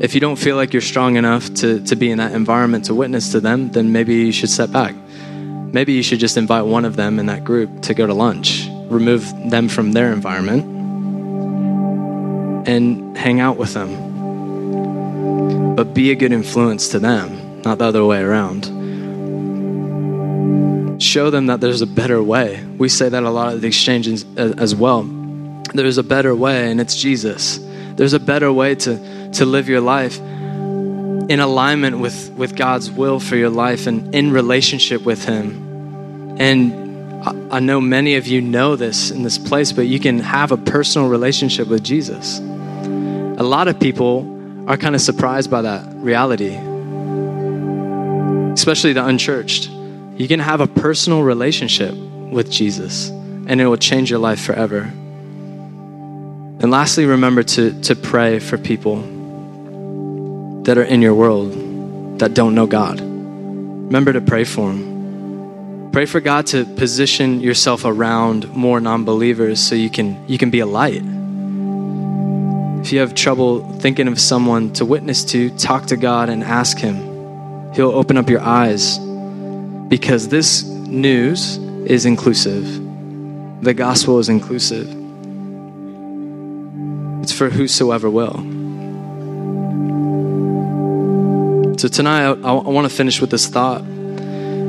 If 0.04 0.14
you 0.14 0.20
don't 0.20 0.36
feel 0.36 0.56
like 0.56 0.72
you're 0.72 0.82
strong 0.82 1.16
enough 1.16 1.52
to, 1.54 1.80
to 1.84 1.96
be 1.96 2.10
in 2.10 2.18
that 2.18 2.32
environment 2.32 2.86
to 2.86 2.94
witness 2.94 3.32
to 3.32 3.40
them, 3.40 3.70
then 3.70 3.92
maybe 3.92 4.14
you 4.14 4.32
should 4.32 4.50
step 4.50 4.72
back. 4.72 4.94
Maybe 5.74 5.92
you 5.92 6.02
should 6.02 6.18
just 6.18 6.36
invite 6.36 6.66
one 6.66 6.84
of 6.84 6.96
them 6.96 7.18
in 7.18 7.26
that 7.26 7.44
group 7.44 7.82
to 7.82 7.94
go 7.94 8.06
to 8.06 8.14
lunch, 8.14 8.66
remove 8.88 9.32
them 9.48 9.68
from 9.68 9.92
their 9.92 10.12
environment, 10.12 10.64
and 12.68 13.16
hang 13.16 13.40
out 13.40 13.56
with 13.56 13.74
them. 13.74 15.76
But 15.76 15.94
be 15.94 16.10
a 16.10 16.14
good 16.14 16.32
influence 16.32 16.88
to 16.88 16.98
them 16.98 17.42
not 17.64 17.78
the 17.78 17.84
other 17.84 18.04
way 18.04 18.20
around. 18.20 18.64
Show 21.00 21.30
them 21.30 21.46
that 21.46 21.60
there's 21.60 21.82
a 21.82 21.86
better 21.86 22.22
way. 22.22 22.64
We 22.78 22.88
say 22.88 23.08
that 23.08 23.22
a 23.22 23.30
lot 23.30 23.54
of 23.54 23.60
the 23.60 23.68
exchanges 23.68 24.24
uh, 24.36 24.54
as 24.58 24.74
well. 24.74 25.02
There's 25.74 25.98
a 25.98 26.02
better 26.02 26.34
way, 26.34 26.70
and 26.70 26.80
it's 26.80 26.96
Jesus. 26.96 27.58
There's 27.96 28.12
a 28.12 28.20
better 28.20 28.52
way 28.52 28.74
to, 28.74 29.30
to 29.32 29.44
live 29.44 29.68
your 29.68 29.80
life 29.80 30.18
in 30.18 31.40
alignment 31.40 31.98
with, 31.98 32.30
with 32.32 32.56
God's 32.56 32.90
will 32.90 33.20
for 33.20 33.36
your 33.36 33.50
life 33.50 33.86
and 33.86 34.14
in 34.14 34.32
relationship 34.32 35.02
with 35.02 35.24
Him. 35.24 36.36
And 36.38 37.22
I, 37.26 37.56
I 37.56 37.60
know 37.60 37.80
many 37.80 38.16
of 38.16 38.26
you 38.26 38.40
know 38.40 38.76
this 38.76 39.10
in 39.10 39.22
this 39.22 39.38
place, 39.38 39.72
but 39.72 39.86
you 39.86 40.00
can 40.00 40.18
have 40.18 40.52
a 40.52 40.56
personal 40.56 41.08
relationship 41.08 41.68
with 41.68 41.82
Jesus. 41.82 42.38
A 42.38 43.44
lot 43.44 43.68
of 43.68 43.80
people 43.80 44.28
are 44.68 44.76
kind 44.76 44.94
of 44.94 45.00
surprised 45.00 45.50
by 45.50 45.62
that 45.62 45.94
reality 45.96 46.58
especially 48.52 48.92
the 48.92 49.04
unchurched. 49.04 49.70
You 50.16 50.28
can 50.28 50.40
have 50.40 50.60
a 50.60 50.66
personal 50.66 51.22
relationship 51.22 51.94
with 51.94 52.50
Jesus, 52.50 53.08
and 53.08 53.60
it 53.60 53.66
will 53.66 53.76
change 53.76 54.10
your 54.10 54.18
life 54.18 54.40
forever. 54.40 54.92
And 56.62 56.70
lastly, 56.70 57.06
remember 57.06 57.42
to, 57.42 57.80
to 57.82 57.96
pray 57.96 58.38
for 58.38 58.56
people 58.56 59.02
that 60.62 60.78
are 60.78 60.84
in 60.84 61.02
your 61.02 61.12
world 61.12 62.20
that 62.20 62.34
don't 62.34 62.54
know 62.54 62.68
God. 62.68 63.00
Remember 63.00 64.12
to 64.12 64.20
pray 64.20 64.44
for 64.44 64.68
them. 64.68 65.90
Pray 65.90 66.06
for 66.06 66.20
God 66.20 66.46
to 66.46 66.64
position 66.64 67.40
yourself 67.40 67.84
around 67.84 68.48
more 68.54 68.78
non-believers 68.78 69.58
so 69.58 69.74
you 69.74 69.90
can 69.90 70.16
you 70.28 70.38
can 70.38 70.50
be 70.50 70.60
a 70.60 70.66
light. 70.66 71.02
If 72.80 72.92
you 72.92 73.00
have 73.00 73.16
trouble 73.16 73.68
thinking 73.80 74.06
of 74.06 74.20
someone 74.20 74.72
to 74.74 74.84
witness 74.84 75.24
to, 75.32 75.50
talk 75.58 75.86
to 75.86 75.96
God 75.96 76.30
and 76.30 76.44
ask 76.44 76.78
him 76.78 76.94
He'll 77.74 77.90
open 77.90 78.16
up 78.16 78.30
your 78.30 78.40
eyes 78.40 78.98
because 79.88 80.28
this 80.28 80.62
news 80.62 81.56
is 81.86 82.06
inclusive. 82.06 82.64
The 83.64 83.74
gospel 83.74 84.20
is 84.20 84.28
inclusive. 84.28 85.01
It's 87.22 87.32
for 87.32 87.48
whosoever 87.48 88.10
will. 88.10 88.34
So 91.78 91.88
tonight, 91.88 92.24
I, 92.24 92.32
I 92.32 92.68
want 92.68 92.88
to 92.88 92.94
finish 92.94 93.20
with 93.20 93.30
this 93.30 93.46
thought. 93.46 93.82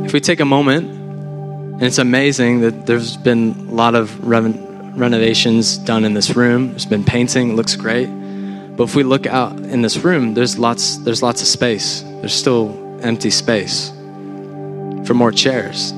If 0.05 0.13
we 0.13 0.19
take 0.19 0.39
a 0.39 0.45
moment, 0.45 0.89
and 0.89 1.83
it's 1.83 1.97
amazing 1.97 2.61
that 2.61 2.85
there's 2.85 3.17
been 3.17 3.67
a 3.69 3.73
lot 3.73 3.95
of 3.95 4.25
renovations 4.27 5.77
done 5.79 6.05
in 6.05 6.13
this 6.13 6.35
room. 6.35 6.69
There's 6.69 6.85
been 6.85 7.03
painting, 7.03 7.51
it 7.51 7.53
looks 7.55 7.75
great. 7.75 8.05
But 8.05 8.83
if 8.83 8.95
we 8.95 9.03
look 9.03 9.25
out 9.25 9.57
in 9.59 9.81
this 9.81 9.97
room, 9.97 10.33
there's 10.35 10.57
lots, 10.59 10.97
there's 10.97 11.23
lots 11.23 11.41
of 11.41 11.47
space. 11.47 12.01
There's 12.01 12.33
still 12.33 12.99
empty 13.01 13.31
space 13.31 13.89
for 15.05 15.13
more 15.13 15.31
chairs. 15.31 15.89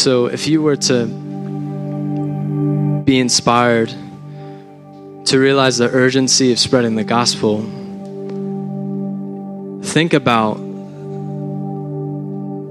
So 0.00 0.26
if 0.26 0.46
you 0.46 0.62
were 0.62 0.76
to 0.76 1.23
be 3.04 3.18
inspired 3.18 3.90
to 5.26 5.38
realize 5.38 5.78
the 5.78 5.90
urgency 5.90 6.52
of 6.52 6.58
spreading 6.58 6.94
the 6.94 7.04
gospel, 7.04 7.62
think 9.82 10.12
about 10.12 10.54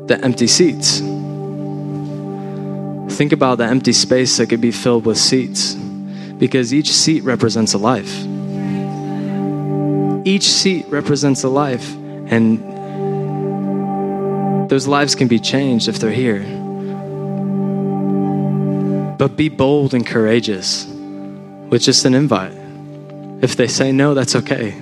the 0.07 0.19
empty 0.23 0.47
seats. 0.47 0.99
Think 3.15 3.31
about 3.31 3.59
the 3.59 3.65
empty 3.65 3.93
space 3.93 4.37
that 4.37 4.47
could 4.47 4.61
be 4.61 4.71
filled 4.71 5.05
with 5.05 5.17
seats 5.17 5.75
because 6.39 6.73
each 6.73 6.91
seat 6.91 7.23
represents 7.23 7.73
a 7.73 7.77
life. 7.77 8.25
each 10.25 10.43
seat 10.43 10.85
represents 10.87 11.43
a 11.43 11.49
life, 11.49 11.93
and 12.31 12.59
those 14.69 14.87
lives 14.87 15.15
can 15.15 15.27
be 15.27 15.37
changed 15.37 15.87
if 15.89 15.99
they're 15.99 16.11
here. 16.11 16.62
But 19.23 19.37
be 19.37 19.47
bold 19.47 19.93
and 19.93 20.05
courageous 20.05 20.85
with 20.85 21.81
just 21.81 22.03
an 22.03 22.13
invite. 22.13 22.51
If 23.41 23.55
they 23.55 23.67
say 23.67 23.93
no, 23.93 24.13
that's 24.13 24.35
okay. 24.35 24.75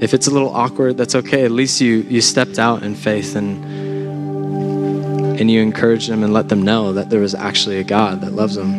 If 0.00 0.12
it's 0.12 0.26
a 0.26 0.32
little 0.32 0.48
awkward, 0.48 0.96
that's 0.96 1.14
okay. 1.14 1.44
At 1.44 1.52
least 1.52 1.80
you 1.80 1.98
you 1.98 2.20
stepped 2.20 2.58
out 2.58 2.82
in 2.82 2.96
faith 2.96 3.36
and 3.36 3.64
and 5.38 5.48
you 5.48 5.62
encourage 5.62 6.08
them 6.08 6.24
and 6.24 6.32
let 6.32 6.48
them 6.48 6.62
know 6.62 6.94
that 6.94 7.10
there 7.10 7.22
is 7.22 7.36
actually 7.36 7.78
a 7.78 7.84
God 7.84 8.22
that 8.22 8.32
loves 8.32 8.56
them. 8.56 8.72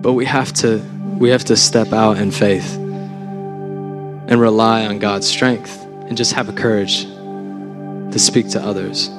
But 0.00 0.12
we 0.12 0.26
have 0.26 0.52
to 0.62 0.80
we 1.18 1.30
have 1.30 1.44
to 1.46 1.56
step 1.56 1.92
out 1.92 2.18
in 2.18 2.30
faith 2.30 2.76
and 2.76 4.40
rely 4.40 4.86
on 4.86 5.00
God's 5.00 5.26
strength 5.26 5.84
and 6.06 6.16
just 6.16 6.34
have 6.34 6.48
a 6.48 6.52
courage 6.52 7.02
to 7.02 8.18
speak 8.20 8.48
to 8.50 8.62
others. 8.62 9.10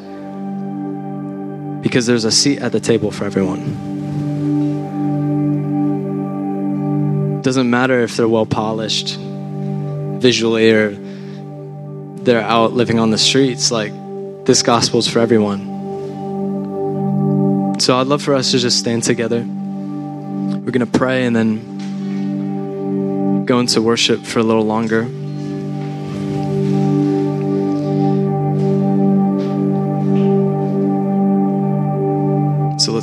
Because 1.85 2.07
there's 2.07 2.25
a 2.25 2.31
seat 2.31 2.57
at 2.57 2.71
the 2.71 2.79
table 2.79 3.11
for 3.11 3.25
everyone. 3.25 3.61
Doesn't 7.43 7.69
matter 7.69 8.01
if 8.01 8.17
they're 8.17 8.27
well 8.27 8.47
polished 8.47 9.19
visually 9.19 10.71
or 10.71 10.95
they're 10.95 12.41
out 12.41 12.73
living 12.73 12.97
on 12.97 13.11
the 13.11 13.19
streets, 13.19 13.69
like 13.69 13.93
this 14.45 14.63
gospel's 14.63 15.07
for 15.07 15.19
everyone. 15.19 15.75
So 17.79 17.99
I'd 17.99 18.07
love 18.07 18.23
for 18.23 18.33
us 18.33 18.49
to 18.49 18.57
just 18.57 18.79
stand 18.79 19.03
together. 19.03 19.41
We're 19.41 20.71
going 20.71 20.79
to 20.79 20.87
pray 20.87 21.27
and 21.27 21.35
then 21.35 23.45
go 23.45 23.59
into 23.59 23.79
worship 23.79 24.25
for 24.25 24.39
a 24.39 24.43
little 24.43 24.65
longer. 24.65 25.07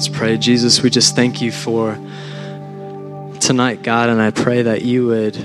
Let's 0.02 0.18
pray. 0.18 0.36
Jesus, 0.36 0.82
we 0.82 0.90
just 0.90 1.14
thank 1.14 1.40
you 1.40 1.52
for 1.52 1.94
tonight, 3.38 3.84
God, 3.84 4.08
and 4.08 4.20
I 4.20 4.32
pray 4.32 4.62
that 4.62 4.82
you 4.82 5.06
would 5.06 5.36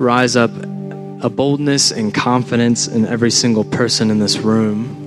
rise 0.00 0.34
up 0.34 0.50
a 0.50 1.30
boldness 1.30 1.92
and 1.92 2.12
confidence 2.12 2.88
in 2.88 3.06
every 3.06 3.30
single 3.30 3.62
person 3.62 4.10
in 4.10 4.18
this 4.18 4.38
room 4.38 5.02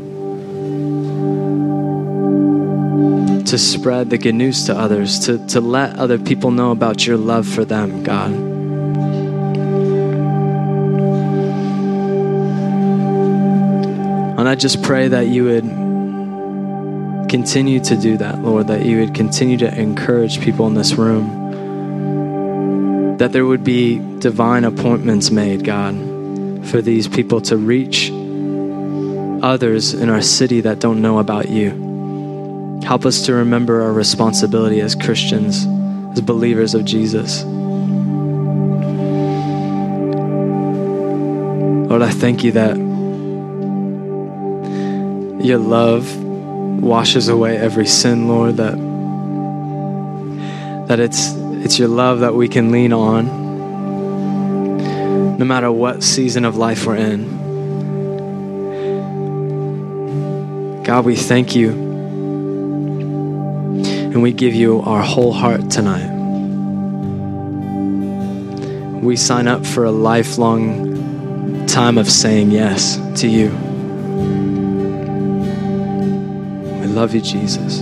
to 3.44 3.58
spread 3.58 4.10
the 4.10 4.18
good 4.18 4.36
news 4.36 4.68
to 4.68 4.78
others, 4.78 5.20
to, 5.26 5.46
to 5.48 5.60
let 5.60 6.00
other 6.00 6.18
people 6.18 6.50
know 6.50 6.72
about 6.72 7.06
your 7.06 7.18
love 7.18 7.46
for 7.46 7.66
them, 7.66 8.02
God. 8.02 8.32
And 14.40 14.48
I 14.48 14.56
just 14.56 14.82
pray 14.84 15.10
that 15.10 15.28
you 15.28 15.44
would 15.44 15.87
continue 17.30 17.80
to 17.82 17.96
do 17.96 18.18
that, 18.18 18.42
Lord, 18.42 18.68
that 18.68 18.86
you 18.86 19.00
would 19.00 19.14
continue 19.14 19.58
to 19.58 19.80
encourage 19.80 20.40
people 20.42 20.68
in 20.68 20.74
this 20.74 20.94
room, 20.96 21.48
that 23.18 23.32
there 23.32 23.46
would 23.46 23.64
be 23.64 24.00
divine 24.20 24.64
appointments 24.64 25.32
made, 25.32 25.64
God, 25.64 25.96
for 26.68 26.82
these 26.82 27.08
people 27.08 27.42
to 27.42 27.58
reach 27.58 28.12
others 29.44 29.94
in 29.94 30.10
our 30.10 30.22
city 30.22 30.62
that 30.62 30.80
don't 30.80 31.02
know 31.02 31.20
about 31.20 31.50
you. 31.50 32.80
Help 32.84 33.06
us 33.06 33.26
to 33.26 33.34
remember 33.34 33.82
our 33.82 33.92
responsibility 33.92 34.82
as 34.82 34.96
Christians, 34.96 35.66
as 36.14 36.22
believers 36.22 36.74
of 36.74 36.86
Jesus. 36.86 37.44
Lord, 41.90 42.02
I 42.02 42.12
thank 42.12 42.44
you 42.44 42.52
that 42.54 42.78
your 45.44 45.58
love 45.58 46.27
washes 46.82 47.28
away 47.28 47.58
every 47.58 47.86
sin, 47.86 48.28
Lord, 48.28 48.58
that 48.58 48.78
that 50.88 51.00
it's 51.00 51.34
it's 51.64 51.78
your 51.78 51.90
love 51.90 52.22
that 52.22 52.34
we 52.34 52.48
can 52.48 52.72
lean 52.72 52.94
on 52.94 53.48
no 55.38 55.46
matter 55.46 55.72
what 55.72 56.02
season 56.04 56.46
of 56.46 56.56
life 56.56 56.86
we're 56.86 56.96
in. 56.96 57.38
God, 60.84 61.06
we 61.06 61.16
thank 61.16 61.56
you 61.56 61.72
and 64.18 64.22
we 64.24 64.32
give 64.32 64.56
you 64.56 64.82
our 64.82 65.04
whole 65.04 65.34
heart 65.34 65.70
tonight. 65.70 66.16
We 69.02 69.16
sign 69.16 69.48
up 69.48 69.66
for 69.66 69.84
a 69.84 69.92
lifelong 69.92 71.68
time 71.68 71.98
of 71.98 72.10
saying 72.10 72.52
yes 72.52 72.98
to 73.22 73.28
you. 73.28 73.67
Love 76.98 77.14
you, 77.14 77.22
Jesus. 77.22 77.82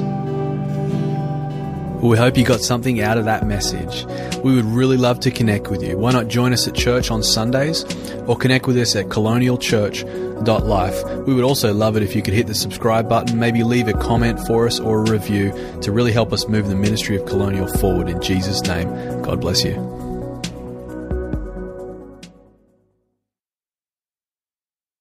We 2.04 2.17
hope 2.17 2.38
you 2.38 2.43
got 2.43 2.60
something 2.60 2.99
out 2.99 3.17
of 3.17 3.23
that 3.25 3.47
message. 3.47 4.06
We 4.43 4.54
would 4.54 4.65
really 4.65 4.97
love 4.97 5.21
to 5.21 5.32
connect 5.32 5.69
with 5.69 5.82
you. 5.82 5.97
Why 5.97 6.12
not 6.12 6.28
join 6.28 6.51
us 6.51 6.67
at 6.67 6.75
church 6.75 7.10
on 7.10 7.23
Sundays 7.23 7.86
or 8.28 8.36
connect 8.36 8.67
with 8.67 8.78
us 8.78 8.93
at 8.97 9.06
colonialchurch.life? 9.06 11.25
We 11.25 11.34
would 11.34 11.45
also 11.45 11.73
love 11.73 11.95
it 11.95 12.04
if 12.04 12.13
you 12.13 12.21
could 12.21 12.34
hit 12.34 12.47
the 12.47 12.54
subscribe 12.54 13.08
button, 13.08 13.39
maybe 13.39 13.63
leave 13.63 13.88
a 13.88 13.93
comment 13.93 14.45
for 14.45 14.67
us 14.67 14.82
or 14.82 14.99
a 14.99 15.10
review 15.10 15.54
to 15.82 15.93
really 15.93 16.12
help 16.12 16.34
us 16.34 16.49
move 16.49 16.67
the 16.67 16.75
ministry 16.75 17.15
of 17.15 17.25
Colonial 17.25 17.67
forward 17.67 18.10
in 18.10 18.21
Jesus' 18.21 18.62
name. 18.63 18.89
God 19.21 19.39
bless 19.39 19.63
you. 19.63 20.05